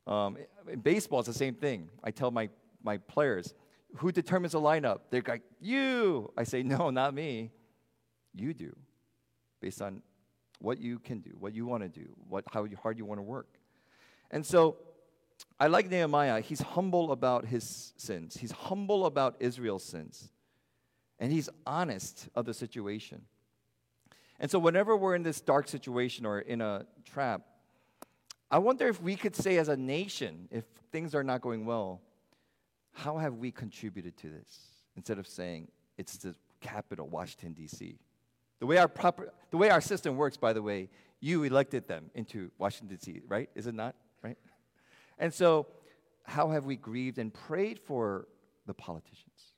Um, 0.08 0.38
in 0.70 0.80
baseball, 0.80 1.20
it's 1.20 1.28
the 1.28 1.34
same 1.34 1.56
thing. 1.56 1.90
I 2.04 2.12
tell 2.12 2.32
my, 2.32 2.50
my 2.82 2.98
players, 2.98 3.54
who 3.98 4.12
determines 4.12 4.54
the 4.54 4.60
lineup? 4.60 5.02
They're 5.10 5.24
like, 5.26 5.44
you. 5.60 6.32
I 6.38 6.44
say, 6.44 6.64
no, 6.64 6.90
not 6.90 7.14
me. 7.14 7.52
You 8.34 8.54
do, 8.54 8.76
based 9.62 9.82
on 9.82 10.02
what 10.60 10.80
you 10.80 11.00
can 11.00 11.20
do, 11.20 11.32
what 11.40 11.54
you 11.54 11.66
want 11.66 11.84
to 11.84 11.90
do, 11.90 12.08
what, 12.28 12.46
how 12.52 12.66
hard 12.82 12.98
you 12.98 13.06
want 13.06 13.20
to 13.20 13.24
work. 13.24 13.48
And 14.32 14.46
so 14.46 14.78
I 15.60 15.68
like 15.68 15.90
Nehemiah. 15.90 16.42
He's 16.42 16.62
humble 16.62 17.12
about 17.12 17.46
his 17.46 17.94
sins, 17.98 18.38
he's 18.38 18.52
humble 18.52 19.06
about 19.06 19.36
Israel's 19.40 19.84
sins, 19.84 20.30
and 21.20 21.32
he's 21.32 21.50
honest 21.66 22.30
of 22.36 22.46
the 22.46 22.54
situation. 22.54 23.24
And 24.40 24.50
so, 24.50 24.60
whenever 24.60 24.98
we're 24.98 25.16
in 25.16 25.24
this 25.24 25.40
dark 25.40 25.68
situation 25.68 26.26
or 26.26 26.40
in 26.40 26.60
a 26.60 26.86
trap, 27.06 27.42
I 28.50 28.58
wonder 28.58 28.88
if 28.88 29.02
we 29.02 29.16
could 29.16 29.36
say 29.36 29.58
as 29.58 29.70
a 29.70 29.78
nation, 29.78 30.48
if 30.52 30.66
things 30.92 31.16
are 31.16 31.24
not 31.24 31.42
going 31.42 31.66
well, 31.66 32.02
how 32.92 33.18
have 33.18 33.36
we 33.36 33.52
contributed 33.52 34.18
to 34.18 34.30
this? 34.30 34.60
Instead 34.96 35.18
of 35.18 35.28
saying 35.28 35.70
it's 35.98 36.18
the 36.18 36.36
capital, 36.62 37.08
Washington, 37.08 37.54
D.C. 37.54 37.98
The 38.60 38.66
way 38.66 38.78
our 38.78 38.88
proper, 38.88 39.34
the 39.52 39.58
way 39.58 39.70
our 39.70 39.82
system 39.82 40.16
works, 40.16 40.38
by 40.38 40.54
the 40.54 40.62
way, 40.62 40.90
you 41.20 41.44
elected 41.44 41.88
them 41.88 42.12
into 42.16 42.52
Washington, 42.58 42.98
D.C., 42.98 43.22
right? 43.28 43.50
Is 43.56 43.68
it 43.68 43.76
not? 43.76 43.96
Right? 44.22 44.38
And 45.18 45.34
so, 45.34 45.68
how 46.24 46.50
have 46.52 46.66
we 46.66 46.76
grieved 46.76 47.18
and 47.18 47.34
prayed 47.34 47.80
for 47.80 48.28
the 48.66 48.74
politicians? 48.74 49.54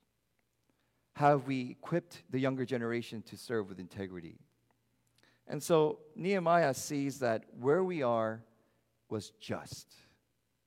How 1.14 1.30
have 1.30 1.46
we 1.46 1.70
equipped 1.70 2.22
the 2.30 2.38
younger 2.38 2.64
generation 2.64 3.22
to 3.22 3.36
serve 3.36 3.68
with 3.68 3.80
integrity? 3.80 4.38
And 5.48 5.62
so 5.62 6.00
Nehemiah 6.14 6.74
sees 6.74 7.20
that 7.20 7.44
where 7.58 7.84
we 7.84 8.02
are 8.02 8.42
was 9.08 9.32
just, 9.40 9.94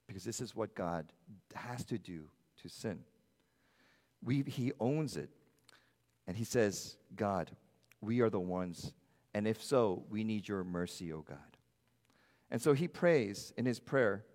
because 0.07 0.23
this 0.23 0.39
is 0.39 0.55
what 0.55 0.73
God 0.73 1.11
has 1.53 1.83
to 1.85 1.97
do 1.97 2.29
to 2.63 2.69
sin. 2.69 2.99
We, 4.23 4.43
he 4.43 4.71
owns 4.79 5.17
it. 5.17 5.29
And 6.27 6.37
he 6.37 6.45
says, 6.45 6.97
God, 7.15 7.51
we 8.01 8.21
are 8.21 8.29
the 8.29 8.39
ones, 8.39 8.93
and 9.33 9.47
if 9.47 9.63
so, 9.63 10.03
we 10.09 10.23
need 10.23 10.47
your 10.47 10.63
mercy, 10.63 11.11
O 11.13 11.21
God. 11.21 11.37
And 12.51 12.61
so 12.61 12.73
he 12.73 12.87
prays 12.87 13.53
in 13.57 13.65
his 13.65 13.79
prayer 13.79 14.25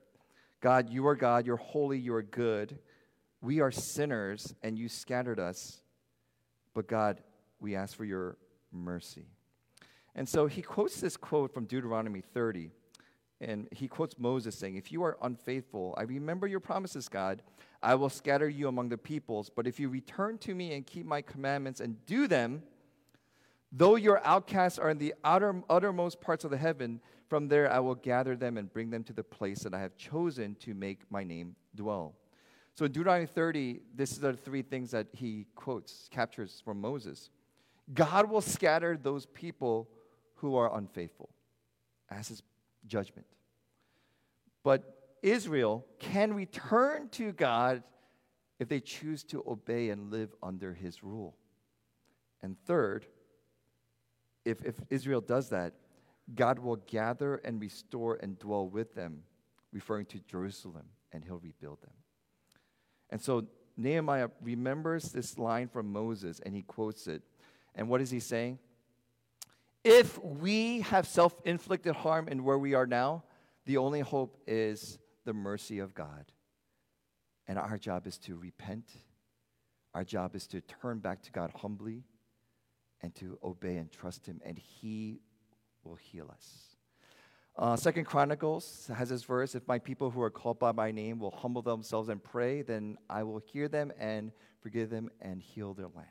God, 0.60 0.88
you 0.88 1.06
are 1.08 1.16
God, 1.16 1.46
you're 1.46 1.56
holy, 1.56 1.98
you're 1.98 2.22
good. 2.22 2.78
We 3.42 3.60
are 3.60 3.70
sinners, 3.70 4.54
and 4.62 4.78
you 4.78 4.88
scattered 4.88 5.38
us. 5.38 5.82
But 6.72 6.88
God, 6.88 7.22
we 7.60 7.76
ask 7.76 7.94
for 7.94 8.06
your 8.06 8.38
mercy. 8.72 9.26
And 10.14 10.26
so 10.26 10.46
he 10.46 10.62
quotes 10.62 11.00
this 11.00 11.18
quote 11.18 11.52
from 11.52 11.66
Deuteronomy 11.66 12.22
30. 12.22 12.70
And 13.42 13.68
he 13.72 13.88
quotes 13.88 14.18
Moses 14.18 14.56
saying, 14.56 14.76
If 14.76 14.90
you 14.90 15.02
are 15.02 15.18
unfaithful, 15.20 15.94
I 15.98 16.02
remember 16.04 16.46
your 16.46 16.60
promises, 16.60 17.08
God. 17.08 17.42
I 17.82 17.94
will 17.96 18.08
scatter 18.08 18.48
you 18.48 18.68
among 18.68 18.88
the 18.88 18.96
peoples. 18.96 19.50
But 19.54 19.66
if 19.66 19.78
you 19.78 19.90
return 19.90 20.38
to 20.38 20.54
me 20.54 20.72
and 20.72 20.86
keep 20.86 21.04
my 21.04 21.20
commandments 21.20 21.80
and 21.80 22.04
do 22.06 22.26
them, 22.26 22.62
though 23.76 23.96
your 23.96 24.24
outcasts 24.24 24.78
are 24.78 24.90
in 24.90 24.98
the 24.98 25.14
outer, 25.24 25.62
uttermost 25.68 26.20
parts 26.20 26.44
of 26.44 26.50
the 26.50 26.56
heaven, 26.56 27.00
from 27.28 27.48
there 27.48 27.70
I 27.70 27.80
will 27.80 27.96
gather 27.96 28.36
them 28.36 28.56
and 28.56 28.72
bring 28.72 28.90
them 28.90 29.02
to 29.04 29.12
the 29.12 29.24
place 29.24 29.60
that 29.64 29.74
I 29.74 29.80
have 29.80 29.96
chosen 29.96 30.54
to 30.60 30.74
make 30.74 31.00
my 31.10 31.24
name 31.24 31.56
dwell. 31.74 32.14
So 32.74 32.84
in 32.84 32.92
Deuteronomy 32.92 33.26
30, 33.26 33.80
this 33.94 34.16
are 34.18 34.32
the 34.32 34.36
three 34.36 34.62
things 34.62 34.92
that 34.92 35.08
he 35.12 35.46
quotes, 35.54 36.08
captures 36.10 36.62
from 36.64 36.80
Moses. 36.80 37.30
God 37.92 38.30
will 38.30 38.40
scatter 38.40 38.96
those 38.96 39.26
people 39.26 39.88
who 40.36 40.56
are 40.56 40.76
unfaithful 40.76 41.30
as 42.10 42.28
his 42.28 42.42
judgment. 42.86 43.26
But 44.62 45.16
Israel 45.22 45.84
can 45.98 46.34
return 46.34 47.08
to 47.10 47.32
God 47.32 47.82
if 48.58 48.68
they 48.68 48.80
choose 48.80 49.24
to 49.24 49.42
obey 49.46 49.90
and 49.90 50.10
live 50.10 50.34
under 50.42 50.74
his 50.74 51.02
rule. 51.02 51.36
And 52.42 52.56
third, 52.66 53.06
if, 54.44 54.64
if 54.64 54.76
Israel 54.90 55.20
does 55.20 55.50
that, 55.50 55.74
God 56.34 56.58
will 56.58 56.76
gather 56.76 57.36
and 57.36 57.60
restore 57.60 58.18
and 58.22 58.38
dwell 58.38 58.68
with 58.68 58.94
them 58.94 59.22
referring 59.72 60.06
to 60.06 60.20
Jerusalem, 60.20 60.84
and 61.12 61.24
he'll 61.24 61.38
rebuild 61.38 61.82
them. 61.82 61.92
And 63.10 63.20
so 63.20 63.46
Nehemiah 63.76 64.28
remembers 64.40 65.10
this 65.12 65.38
line 65.38 65.68
from 65.68 65.92
Moses 65.92 66.40
and 66.44 66.54
he 66.54 66.62
quotes 66.62 67.06
it. 67.06 67.22
And 67.74 67.88
what 67.88 68.00
is 68.00 68.10
he 68.10 68.20
saying? 68.20 68.58
If 69.82 70.22
we 70.22 70.80
have 70.82 71.06
self 71.06 71.34
inflicted 71.44 71.94
harm 71.96 72.28
in 72.28 72.44
where 72.44 72.58
we 72.58 72.74
are 72.74 72.86
now, 72.86 73.24
the 73.66 73.76
only 73.76 74.00
hope 74.00 74.38
is 74.46 74.98
the 75.24 75.34
mercy 75.34 75.80
of 75.80 75.94
God. 75.94 76.24
And 77.46 77.58
our 77.58 77.76
job 77.76 78.06
is 78.06 78.16
to 78.18 78.36
repent. 78.36 78.90
Our 79.92 80.04
job 80.04 80.34
is 80.34 80.46
to 80.48 80.60
turn 80.60 81.00
back 81.00 81.22
to 81.22 81.32
God 81.32 81.52
humbly 81.56 82.04
and 83.04 83.14
to 83.14 83.38
obey 83.42 83.76
and 83.76 83.92
trust 83.92 84.24
Him, 84.24 84.40
and 84.46 84.56
He 84.58 85.20
will 85.84 85.96
heal 85.96 86.30
us. 86.32 86.76
Uh, 87.54 87.76
Second 87.76 88.06
Chronicles 88.06 88.90
has 88.96 89.10
this 89.10 89.24
verse: 89.24 89.54
"If 89.54 89.68
my 89.68 89.78
people 89.78 90.10
who 90.10 90.22
are 90.22 90.30
called 90.30 90.58
by 90.58 90.72
my 90.72 90.90
name 90.90 91.18
will 91.18 91.30
humble 91.30 91.60
themselves 91.60 92.08
and 92.08 92.24
pray, 92.24 92.62
then 92.62 92.96
I 93.10 93.22
will 93.22 93.38
hear 93.38 93.68
them 93.68 93.92
and 93.98 94.32
forgive 94.60 94.88
them 94.88 95.10
and 95.20 95.42
heal 95.42 95.74
their 95.74 95.88
land." 95.88 96.08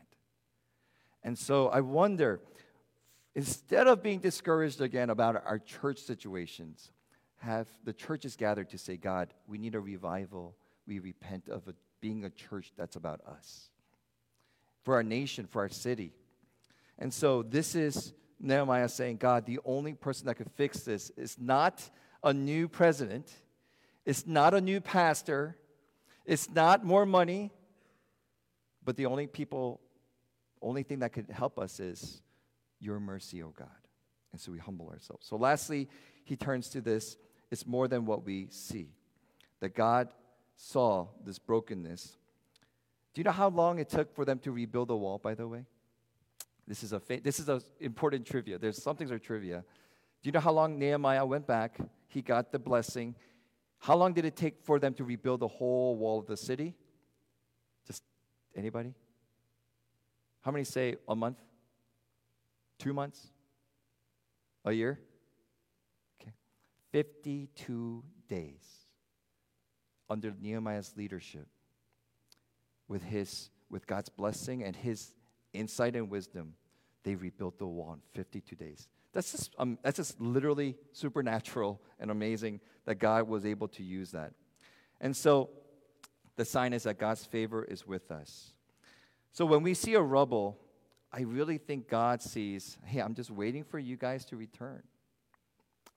And 1.23 1.38
so 1.38 1.69
I 1.69 1.82
wonder, 1.82 2.41
instead 3.34 3.88
of 3.88 4.03
being 4.03 4.19
discouraged 4.19 4.79
again 4.79 5.10
about 5.10 5.43
our 5.43 5.58
church 5.58 5.97
situations, 5.97 6.91
have 7.38 7.67
the 7.84 7.93
churches 7.93 8.36
gathered 8.36 8.69
to 8.69 8.77
say, 8.77 8.97
"God, 8.97 9.34
we 9.47 9.58
need 9.58 9.73
a 9.73 9.82
revival. 9.82 10.56
We 10.86 10.99
repent 10.99 11.49
of 11.49 11.67
a, 11.67 11.73
being 12.01 12.23
a 12.23 12.29
church 12.29 12.71
that's 12.77 12.95
about 12.95 13.21
us, 13.21 13.71
for 14.84 14.93
our 14.93 15.03
nation, 15.03 15.47
for 15.47 15.63
our 15.63 15.69
city." 15.69 16.13
And 16.99 17.13
so 17.13 17.43
this 17.43 17.75
is 17.75 18.13
Nehemiah 18.39 18.89
saying, 18.89 19.17
God, 19.17 19.45
the 19.45 19.60
only 19.65 19.93
person 19.93 20.27
that 20.27 20.36
could 20.36 20.51
fix 20.51 20.82
this 20.82 21.10
is 21.12 21.38
not 21.39 21.82
a 22.23 22.34
new 22.34 22.67
president, 22.67 23.32
it's 24.06 24.27
not 24.27 24.53
a 24.53 24.62
new 24.62 24.82
pastor, 24.82 25.58
it's 26.25 26.49
not 26.49 26.86
more 26.86 27.06
money, 27.06 27.51
but 28.84 28.97
the 28.97 29.06
only 29.06 29.27
people, 29.27 29.82
only 30.62 30.84
thing 30.84 30.99
that 30.99 31.13
could 31.13 31.29
help 31.29 31.58
us 31.58 31.79
is 31.79 32.21
your 32.79 32.99
mercy, 32.99 33.41
O 33.41 33.47
oh 33.47 33.53
God. 33.58 33.67
And 34.32 34.41
so 34.41 34.51
we 34.51 34.60
humble 34.60 34.89
ourselves. 34.89 35.27
So, 35.27 35.38
lastly, 35.38 35.88
he 36.23 36.36
turns 36.36 36.69
to 36.69 36.82
this 36.82 37.17
it's 37.51 37.67
more 37.67 37.88
than 37.88 38.06
what 38.06 38.25
we 38.25 38.47
see. 38.49 38.88
That 39.60 39.75
God 39.75 40.10
saw 40.56 41.08
this 41.23 41.39
brokenness. 41.39 42.17
Do 43.13 43.19
you 43.21 43.23
know 43.23 43.32
how 43.32 43.49
long 43.49 43.79
it 43.79 43.89
took 43.89 44.13
for 44.15 44.25
them 44.25 44.39
to 44.39 44.51
rebuild 44.51 44.88
the 44.88 44.97
wall, 44.97 45.19
by 45.19 45.36
the 45.36 45.47
way? 45.47 45.65
This 46.67 46.84
is 46.84 46.93
a 46.93 46.99
fa- 46.99 47.19
this 47.21 47.39
is 47.39 47.49
a 47.49 47.62
important 47.80 48.26
trivia. 48.26 48.58
There's 48.58 48.82
some 48.82 48.95
things 48.95 49.12
are 49.12 49.19
trivia. 49.19 49.63
Do 50.21 50.28
you 50.28 50.32
know 50.32 50.39
how 50.39 50.52
long 50.52 50.80
Nehemiah 50.80 51.26
went 51.26 51.45
back? 51.45 51.78
He 52.08 52.21
got 52.21 52.52
the 52.52 52.60
blessing. 52.60 53.15
How 53.80 53.97
long 53.97 54.13
did 54.13 54.23
it 54.23 54.38
take 54.38 54.63
for 54.63 54.80
them 54.80 54.93
to 54.93 55.04
rebuild 55.04 55.41
the 55.41 55.47
whole 55.47 55.97
wall 55.97 56.19
of 56.19 56.26
the 56.26 56.38
city? 56.38 56.73
Just 57.86 58.04
anybody? 58.56 58.93
How 60.41 60.52
many 60.52 60.63
say 60.63 60.95
a 61.08 61.15
month? 61.15 61.38
Two 62.80 62.93
months? 62.93 63.28
A 64.63 64.71
year? 64.71 64.99
Okay. 66.21 66.32
52 66.91 68.04
days 68.30 68.86
under 70.10 70.34
Nehemiah's 70.39 70.93
leadership 70.95 71.47
with 72.88 73.04
his 73.04 73.49
with 73.69 73.88
God's 73.88 74.10
blessing 74.10 74.63
and 74.63 74.76
his 74.76 75.13
insight 75.54 75.96
and 75.96 76.10
wisdom, 76.10 76.54
they 77.04 77.16
rebuilt 77.16 77.58
the 77.58 77.68
wall 77.68 77.94
in 77.94 78.00
52 78.13 78.56
days. 78.56 78.88
That's 79.13 79.32
just, 79.32 79.54
um, 79.60 79.78
that's 79.84 79.98
just 79.98 80.20
literally 80.20 80.76
supernatural 80.92 81.80
and 82.00 82.10
amazing 82.10 82.60
that 82.86 82.96
God 82.96 83.28
was 83.28 83.46
able 83.46 83.68
to 83.70 83.84
use 83.84 84.12
that. 84.12 84.34
And 85.00 85.16
so 85.16 85.50
the 86.36 86.46
sign 86.46 86.74
is 86.74 86.84
that 86.84 86.98
God's 86.98 87.26
favor 87.26 87.63
is 87.63 87.86
with 87.86 88.12
us. 88.12 88.54
So 89.32 89.46
when 89.46 89.62
we 89.62 89.74
see 89.74 89.94
a 89.94 90.02
rubble, 90.02 90.58
I 91.12 91.22
really 91.22 91.60
think 91.60 91.88
God 91.88 92.22
sees, 92.22 92.78
hey, 92.86 93.00
I'm 93.00 93.13
just 93.13 93.30
waiting 93.30 93.63
for 93.63 93.78
you 93.78 93.98
guys 93.98 94.26
to 94.26 94.36
return. 94.36 94.82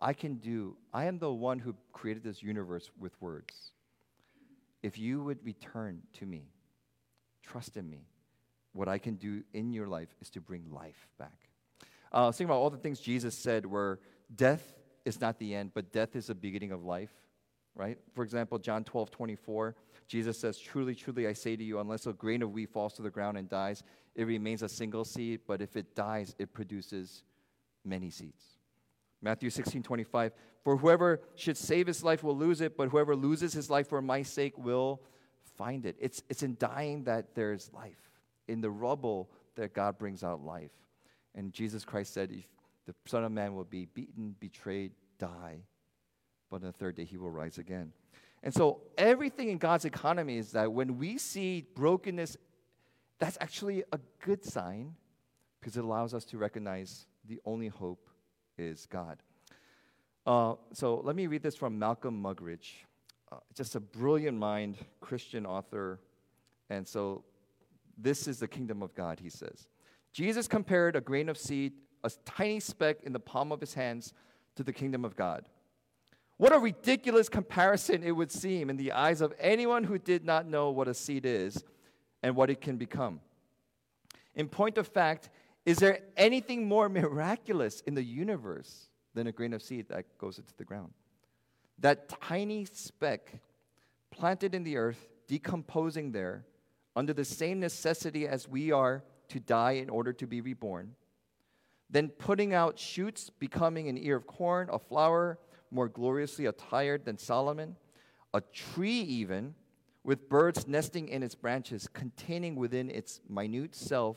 I 0.00 0.12
can 0.12 0.34
do, 0.36 0.76
I 0.92 1.06
am 1.06 1.18
the 1.18 1.32
one 1.32 1.58
who 1.58 1.74
created 1.92 2.22
this 2.22 2.42
universe 2.42 2.90
with 2.98 3.12
words. 3.20 3.72
If 4.82 4.98
you 4.98 5.22
would 5.24 5.42
return 5.42 6.02
to 6.14 6.26
me, 6.26 6.50
trust 7.42 7.78
in 7.78 7.88
me, 7.88 8.06
what 8.76 8.88
I 8.88 8.98
can 8.98 9.14
do 9.14 9.42
in 9.52 9.72
your 9.72 9.86
life 9.86 10.14
is 10.20 10.30
to 10.30 10.40
bring 10.40 10.70
life 10.70 11.08
back. 11.18 11.48
Uh, 12.12 12.30
thinking 12.30 12.46
about 12.46 12.58
all 12.58 12.70
the 12.70 12.76
things 12.76 13.00
Jesus 13.00 13.36
said 13.36 13.66
where 13.66 13.98
death 14.34 14.74
is 15.04 15.20
not 15.20 15.38
the 15.38 15.54
end, 15.54 15.72
but 15.74 15.92
death 15.92 16.14
is 16.14 16.26
the 16.26 16.34
beginning 16.34 16.72
of 16.72 16.84
life, 16.84 17.12
right? 17.74 17.98
For 18.14 18.22
example, 18.22 18.58
John 18.58 18.84
12, 18.84 19.10
24, 19.10 19.74
Jesus 20.06 20.38
says, 20.38 20.58
Truly, 20.58 20.94
truly, 20.94 21.26
I 21.26 21.32
say 21.32 21.56
to 21.56 21.64
you, 21.64 21.80
unless 21.80 22.06
a 22.06 22.12
grain 22.12 22.42
of 22.42 22.52
wheat 22.52 22.70
falls 22.70 22.94
to 22.94 23.02
the 23.02 23.10
ground 23.10 23.38
and 23.38 23.48
dies, 23.48 23.82
it 24.14 24.24
remains 24.24 24.62
a 24.62 24.68
single 24.68 25.04
seed, 25.04 25.40
but 25.46 25.60
if 25.60 25.76
it 25.76 25.94
dies, 25.94 26.34
it 26.38 26.52
produces 26.52 27.22
many 27.84 28.10
seeds. 28.10 28.42
Matthew 29.22 29.50
16, 29.50 29.82
25, 29.82 30.32
For 30.62 30.76
whoever 30.76 31.20
should 31.34 31.56
save 31.56 31.86
his 31.86 32.04
life 32.04 32.22
will 32.22 32.36
lose 32.36 32.60
it, 32.60 32.76
but 32.76 32.88
whoever 32.88 33.16
loses 33.16 33.52
his 33.52 33.70
life 33.70 33.88
for 33.88 34.02
my 34.02 34.22
sake 34.22 34.56
will 34.58 35.02
find 35.56 35.86
it. 35.86 35.96
It's, 35.98 36.22
it's 36.28 36.42
in 36.42 36.56
dying 36.58 37.04
that 37.04 37.34
there's 37.34 37.70
life 37.72 38.06
in 38.48 38.60
the 38.60 38.70
rubble 38.70 39.30
that 39.56 39.74
God 39.74 39.98
brings 39.98 40.22
out 40.22 40.44
life. 40.44 40.70
And 41.34 41.52
Jesus 41.52 41.84
Christ 41.84 42.14
said, 42.14 42.30
if 42.32 42.44
the 42.86 42.94
Son 43.06 43.24
of 43.24 43.32
Man 43.32 43.54
will 43.54 43.64
be 43.64 43.86
beaten, 43.86 44.34
betrayed, 44.38 44.92
die, 45.18 45.58
but 46.50 46.56
on 46.56 46.62
the 46.62 46.72
third 46.72 46.96
day 46.96 47.04
he 47.04 47.16
will 47.16 47.30
rise 47.30 47.58
again. 47.58 47.92
And 48.42 48.54
so 48.54 48.82
everything 48.96 49.48
in 49.48 49.58
God's 49.58 49.84
economy 49.84 50.38
is 50.38 50.52
that 50.52 50.72
when 50.72 50.98
we 50.98 51.18
see 51.18 51.66
brokenness, 51.74 52.36
that's 53.18 53.38
actually 53.40 53.82
a 53.92 53.98
good 54.20 54.44
sign 54.44 54.94
because 55.58 55.76
it 55.76 55.84
allows 55.84 56.14
us 56.14 56.24
to 56.26 56.38
recognize 56.38 57.06
the 57.26 57.40
only 57.44 57.68
hope 57.68 58.08
is 58.56 58.86
God. 58.86 59.18
Uh, 60.26 60.54
so 60.72 61.00
let 61.04 61.16
me 61.16 61.26
read 61.26 61.42
this 61.42 61.56
from 61.56 61.78
Malcolm 61.78 62.22
Muggeridge, 62.22 62.84
uh, 63.32 63.36
just 63.54 63.74
a 63.74 63.80
brilliant 63.80 64.38
mind, 64.38 64.76
Christian 65.00 65.46
author. 65.46 66.00
And 66.68 66.86
so 66.86 67.24
this 67.96 68.28
is 68.28 68.38
the 68.38 68.48
kingdom 68.48 68.82
of 68.82 68.94
God, 68.94 69.20
he 69.20 69.30
says. 69.30 69.68
Jesus 70.12 70.48
compared 70.48 70.96
a 70.96 71.00
grain 71.00 71.28
of 71.28 71.38
seed, 71.38 71.72
a 72.04 72.10
tiny 72.24 72.60
speck 72.60 72.98
in 73.02 73.12
the 73.12 73.20
palm 73.20 73.52
of 73.52 73.60
his 73.60 73.74
hands, 73.74 74.12
to 74.56 74.62
the 74.62 74.72
kingdom 74.72 75.04
of 75.04 75.16
God. 75.16 75.48
What 76.38 76.54
a 76.54 76.58
ridiculous 76.58 77.28
comparison 77.28 78.02
it 78.02 78.12
would 78.12 78.30
seem 78.30 78.68
in 78.68 78.76
the 78.76 78.92
eyes 78.92 79.20
of 79.20 79.34
anyone 79.38 79.84
who 79.84 79.98
did 79.98 80.24
not 80.24 80.46
know 80.46 80.70
what 80.70 80.88
a 80.88 80.94
seed 80.94 81.24
is 81.24 81.62
and 82.22 82.36
what 82.36 82.50
it 82.50 82.60
can 82.60 82.76
become. 82.76 83.20
In 84.34 84.48
point 84.48 84.76
of 84.76 84.86
fact, 84.86 85.30
is 85.64 85.78
there 85.78 86.00
anything 86.16 86.68
more 86.68 86.88
miraculous 86.88 87.80
in 87.82 87.94
the 87.94 88.02
universe 88.02 88.88
than 89.14 89.26
a 89.26 89.32
grain 89.32 89.54
of 89.54 89.62
seed 89.62 89.88
that 89.88 90.18
goes 90.18 90.38
into 90.38 90.54
the 90.56 90.64
ground? 90.64 90.92
That 91.78 92.08
tiny 92.08 92.66
speck 92.66 93.40
planted 94.10 94.54
in 94.54 94.62
the 94.62 94.76
earth, 94.76 95.08
decomposing 95.26 96.12
there, 96.12 96.44
under 96.96 97.12
the 97.12 97.24
same 97.24 97.60
necessity 97.60 98.26
as 98.26 98.48
we 98.48 98.72
are 98.72 99.04
to 99.28 99.38
die 99.38 99.72
in 99.72 99.90
order 99.90 100.12
to 100.14 100.26
be 100.26 100.40
reborn, 100.40 100.94
then 101.90 102.08
putting 102.08 102.54
out 102.54 102.78
shoots, 102.78 103.30
becoming 103.30 103.88
an 103.88 103.98
ear 103.98 104.16
of 104.16 104.26
corn, 104.26 104.68
a 104.72 104.78
flower 104.78 105.38
more 105.70 105.88
gloriously 105.88 106.46
attired 106.46 107.04
than 107.04 107.18
Solomon, 107.18 107.76
a 108.32 108.40
tree 108.40 109.00
even, 109.00 109.54
with 110.02 110.28
birds 110.28 110.66
nesting 110.66 111.08
in 111.08 111.22
its 111.22 111.34
branches, 111.34 111.88
containing 111.92 112.56
within 112.56 112.90
its 112.90 113.20
minute 113.28 113.74
self 113.74 114.16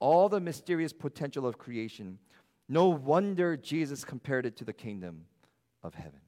all 0.00 0.28
the 0.28 0.40
mysterious 0.40 0.92
potential 0.92 1.46
of 1.46 1.58
creation. 1.58 2.18
No 2.68 2.88
wonder 2.88 3.56
Jesus 3.56 4.04
compared 4.04 4.46
it 4.46 4.56
to 4.56 4.64
the 4.64 4.72
kingdom 4.72 5.26
of 5.82 5.94
heaven. 5.94 6.20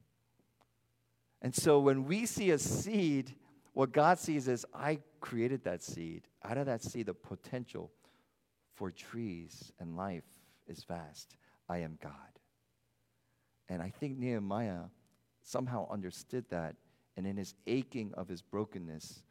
And 1.40 1.54
so 1.54 1.80
when 1.80 2.04
we 2.04 2.26
see 2.26 2.50
a 2.50 2.58
seed, 2.58 3.34
what 3.72 3.92
God 3.92 4.18
sees 4.18 4.48
is, 4.48 4.66
I 4.74 4.98
created 5.20 5.64
that 5.64 5.82
seed. 5.82 6.28
Out 6.44 6.58
of 6.58 6.66
that 6.66 6.82
seed, 6.82 7.06
the 7.06 7.14
potential 7.14 7.90
for 8.74 8.90
trees 8.90 9.72
and 9.78 9.96
life 9.96 10.24
is 10.66 10.84
vast. 10.84 11.36
I 11.68 11.78
am 11.78 11.98
God. 12.02 12.12
And 13.68 13.80
I 13.80 13.88
think 13.88 14.18
Nehemiah 14.18 14.84
somehow 15.42 15.90
understood 15.90 16.44
that. 16.50 16.76
And 17.16 17.26
in 17.26 17.36
his 17.36 17.54
aching 17.66 18.12
of 18.14 18.28
his 18.28 18.42
brokenness, 18.42 19.22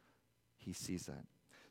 he 0.56 0.72
sees 0.72 1.06
that. 1.06 1.24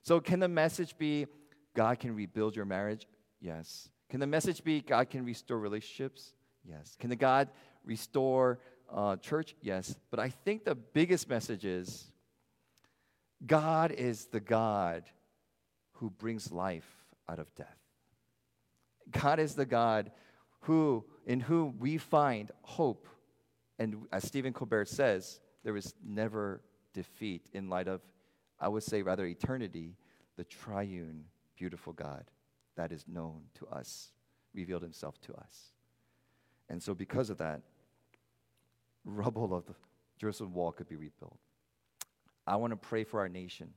So, 0.04 0.20
can 0.20 0.40
the 0.40 0.48
message 0.48 0.98
be 0.98 1.28
God 1.74 2.00
can 2.00 2.16
rebuild 2.16 2.56
your 2.56 2.66
marriage? 2.66 3.08
Yes. 3.40 3.90
Can 4.10 4.20
the 4.20 4.28
message 4.28 4.64
be 4.64 4.82
God 4.82 5.10
can 5.10 5.24
restore 5.24 5.60
relationships? 5.60 6.34
Yes. 6.68 6.98
Can 7.00 7.10
the 7.10 7.16
God 7.16 7.50
restore 7.86 8.60
uh, 8.92 9.16
church? 9.18 9.56
Yes. 9.62 9.96
But 10.10 10.20
I 10.20 10.30
think 10.30 10.66
the 10.66 10.76
biggest 10.76 11.30
message 11.30 11.64
is 11.64 12.11
God 13.46 13.92
is 13.92 14.26
the 14.26 14.40
God 14.40 15.04
who 15.94 16.10
brings 16.10 16.52
life 16.52 16.90
out 17.28 17.40
of 17.40 17.54
death. 17.56 17.78
God 19.10 19.40
is 19.40 19.56
the 19.56 19.66
God 19.66 20.12
who, 20.62 21.06
in 21.26 21.40
whom 21.40 21.80
we 21.80 21.98
find 21.98 22.52
hope. 22.62 23.08
And 23.80 24.06
as 24.12 24.26
Stephen 24.26 24.54
Colbert 24.54 24.88
says, 24.88 25.40
there 25.64 25.76
is 25.76 25.94
never 26.06 26.62
defeat 26.94 27.48
in 27.54 27.70
light 27.70 27.88
of, 27.88 28.02
I 28.60 28.68
would 28.68 28.84
say, 28.84 29.02
rather 29.02 29.26
eternity, 29.26 29.96
the 30.38 30.44
triune, 30.44 31.26
beautiful 31.56 31.94
God 31.94 32.26
that 32.76 32.92
is 32.92 33.06
known 33.08 33.42
to 33.56 33.68
us, 33.68 34.12
revealed 34.54 34.82
himself 34.84 35.20
to 35.22 35.34
us. 35.34 35.72
And 36.70 36.82
so, 36.82 36.94
because 36.94 37.30
of 37.30 37.38
that, 37.40 37.62
rubble 39.04 39.54
of 39.54 39.66
the 39.66 39.76
Jerusalem 40.18 40.54
wall 40.54 40.72
could 40.72 40.88
be 40.88 40.96
rebuilt. 40.96 41.40
I 42.52 42.58
want 42.58 42.72
to 42.72 42.76
pray 42.76 43.06
for 43.06 43.22
our 43.22 43.30
nation. 43.30 43.70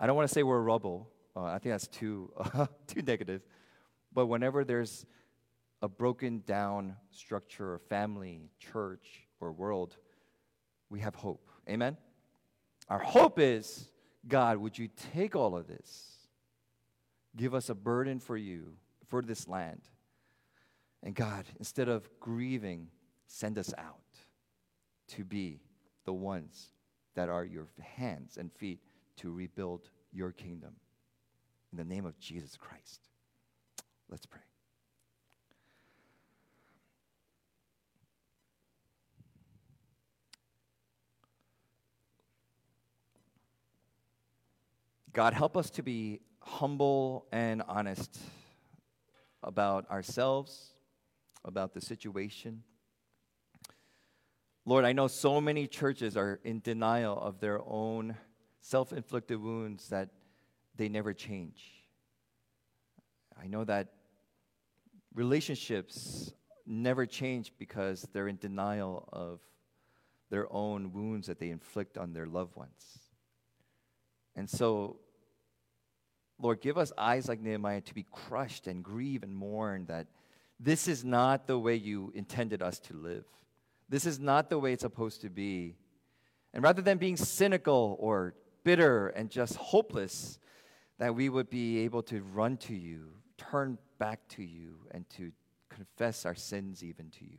I 0.00 0.08
don't 0.08 0.16
want 0.16 0.28
to 0.28 0.34
say 0.34 0.42
we're 0.42 0.58
a 0.58 0.62
rubble. 0.62 1.08
Uh, 1.36 1.44
I 1.44 1.60
think 1.60 1.74
that's 1.74 1.86
too, 1.86 2.32
too 2.88 3.02
negative. 3.02 3.40
But 4.12 4.26
whenever 4.26 4.64
there's 4.64 5.06
a 5.80 5.86
broken 5.86 6.42
down 6.44 6.96
structure 7.12 7.74
or 7.74 7.78
family, 7.78 8.50
church, 8.58 9.28
or 9.38 9.52
world, 9.52 9.96
we 10.90 10.98
have 10.98 11.14
hope. 11.14 11.48
Amen? 11.70 11.96
Our 12.88 12.98
hope 12.98 13.38
is 13.38 13.90
God, 14.26 14.56
would 14.56 14.76
you 14.76 14.88
take 15.14 15.36
all 15.36 15.56
of 15.56 15.68
this? 15.68 16.16
Give 17.36 17.54
us 17.54 17.68
a 17.68 17.76
burden 17.76 18.18
for 18.18 18.36
you, 18.36 18.72
for 19.06 19.22
this 19.22 19.46
land. 19.46 19.82
And 21.00 21.14
God, 21.14 21.44
instead 21.60 21.88
of 21.88 22.10
grieving, 22.18 22.88
send 23.28 23.56
us 23.56 23.72
out 23.78 24.00
to 25.10 25.22
be 25.22 25.60
the 26.06 26.12
ones 26.12 26.72
that 27.16 27.28
are 27.28 27.44
your 27.44 27.66
hands 27.80 28.36
and 28.36 28.52
feet 28.52 28.78
to 29.16 29.32
rebuild 29.32 29.88
your 30.12 30.30
kingdom. 30.30 30.76
In 31.72 31.78
the 31.78 31.84
name 31.84 32.06
of 32.06 32.18
Jesus 32.20 32.56
Christ. 32.56 33.08
Let's 34.08 34.26
pray. 34.26 34.40
God, 45.12 45.32
help 45.32 45.56
us 45.56 45.70
to 45.70 45.82
be 45.82 46.20
humble 46.40 47.26
and 47.32 47.62
honest 47.66 48.18
about 49.42 49.90
ourselves, 49.90 50.74
about 51.42 51.72
the 51.72 51.80
situation. 51.80 52.62
Lord, 54.68 54.84
I 54.84 54.92
know 54.92 55.06
so 55.06 55.40
many 55.40 55.68
churches 55.68 56.16
are 56.16 56.40
in 56.42 56.58
denial 56.58 57.16
of 57.16 57.38
their 57.38 57.60
own 57.64 58.16
self 58.60 58.92
inflicted 58.92 59.40
wounds 59.40 59.88
that 59.90 60.10
they 60.74 60.88
never 60.88 61.14
change. 61.14 61.62
I 63.40 63.46
know 63.46 63.62
that 63.64 63.92
relationships 65.14 66.32
never 66.66 67.06
change 67.06 67.52
because 67.58 68.08
they're 68.12 68.26
in 68.26 68.38
denial 68.38 69.08
of 69.12 69.40
their 70.30 70.52
own 70.52 70.92
wounds 70.92 71.28
that 71.28 71.38
they 71.38 71.50
inflict 71.50 71.96
on 71.96 72.12
their 72.12 72.26
loved 72.26 72.56
ones. 72.56 72.98
And 74.34 74.50
so, 74.50 74.96
Lord, 76.40 76.60
give 76.60 76.76
us 76.76 76.92
eyes 76.98 77.28
like 77.28 77.40
Nehemiah 77.40 77.82
to 77.82 77.94
be 77.94 78.04
crushed 78.10 78.66
and 78.66 78.82
grieve 78.82 79.22
and 79.22 79.32
mourn 79.32 79.86
that 79.86 80.08
this 80.58 80.88
is 80.88 81.04
not 81.04 81.46
the 81.46 81.56
way 81.56 81.76
you 81.76 82.10
intended 82.16 82.62
us 82.62 82.80
to 82.80 82.94
live. 82.94 83.24
This 83.88 84.06
is 84.06 84.18
not 84.18 84.50
the 84.50 84.58
way 84.58 84.72
it's 84.72 84.82
supposed 84.82 85.20
to 85.22 85.30
be. 85.30 85.76
And 86.52 86.62
rather 86.62 86.82
than 86.82 86.98
being 86.98 87.16
cynical 87.16 87.96
or 88.00 88.34
bitter 88.64 89.08
and 89.08 89.30
just 89.30 89.56
hopeless, 89.56 90.38
that 90.98 91.14
we 91.14 91.28
would 91.28 91.50
be 91.50 91.78
able 91.78 92.02
to 92.04 92.22
run 92.22 92.56
to 92.56 92.74
you, 92.74 93.10
turn 93.36 93.78
back 93.98 94.26
to 94.28 94.42
you, 94.42 94.78
and 94.90 95.08
to 95.10 95.30
confess 95.68 96.24
our 96.24 96.34
sins 96.34 96.82
even 96.82 97.10
to 97.10 97.24
you, 97.24 97.38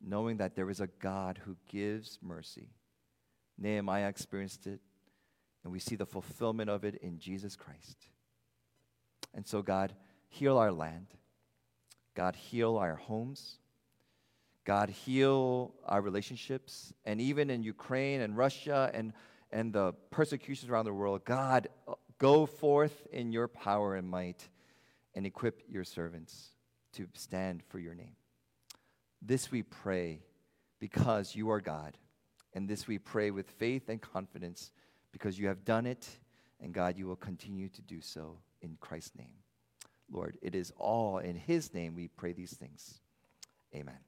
knowing 0.00 0.38
that 0.38 0.56
there 0.56 0.70
is 0.70 0.80
a 0.80 0.86
God 0.86 1.38
who 1.44 1.56
gives 1.68 2.18
mercy. 2.22 2.70
Nehemiah 3.58 4.08
experienced 4.08 4.66
it, 4.66 4.80
and 5.62 5.72
we 5.72 5.78
see 5.78 5.96
the 5.96 6.06
fulfillment 6.06 6.70
of 6.70 6.84
it 6.84 6.96
in 6.96 7.18
Jesus 7.18 7.56
Christ. 7.56 8.08
And 9.34 9.46
so, 9.46 9.62
God, 9.62 9.92
heal 10.28 10.56
our 10.56 10.72
land. 10.72 11.08
God, 12.14 12.34
heal 12.34 12.76
our 12.76 12.96
homes. 12.96 13.58
God, 14.68 14.90
heal 14.90 15.72
our 15.86 16.02
relationships. 16.02 16.92
And 17.06 17.22
even 17.22 17.48
in 17.48 17.62
Ukraine 17.62 18.20
and 18.20 18.36
Russia 18.36 18.90
and, 18.92 19.14
and 19.50 19.72
the 19.72 19.94
persecutions 20.10 20.70
around 20.70 20.84
the 20.84 20.92
world, 20.92 21.24
God, 21.24 21.68
uh, 21.88 21.94
go 22.18 22.44
forth 22.44 23.06
in 23.10 23.32
your 23.32 23.48
power 23.48 23.96
and 23.96 24.06
might 24.06 24.46
and 25.14 25.24
equip 25.24 25.62
your 25.70 25.84
servants 25.84 26.50
to 26.92 27.06
stand 27.14 27.62
for 27.70 27.78
your 27.78 27.94
name. 27.94 28.14
This 29.22 29.50
we 29.50 29.62
pray 29.62 30.20
because 30.80 31.34
you 31.34 31.48
are 31.48 31.62
God. 31.62 31.96
And 32.52 32.68
this 32.68 32.86
we 32.86 32.98
pray 32.98 33.30
with 33.30 33.48
faith 33.48 33.88
and 33.88 34.02
confidence 34.02 34.70
because 35.12 35.38
you 35.38 35.48
have 35.48 35.64
done 35.64 35.86
it, 35.86 36.06
and 36.60 36.74
God, 36.74 36.98
you 36.98 37.06
will 37.06 37.16
continue 37.16 37.70
to 37.70 37.80
do 37.80 38.02
so 38.02 38.36
in 38.60 38.76
Christ's 38.80 39.16
name. 39.16 39.38
Lord, 40.12 40.36
it 40.42 40.54
is 40.54 40.74
all 40.76 41.16
in 41.16 41.36
His 41.36 41.72
name 41.72 41.94
we 41.94 42.08
pray 42.08 42.34
these 42.34 42.52
things. 42.52 43.00
Amen. 43.74 44.07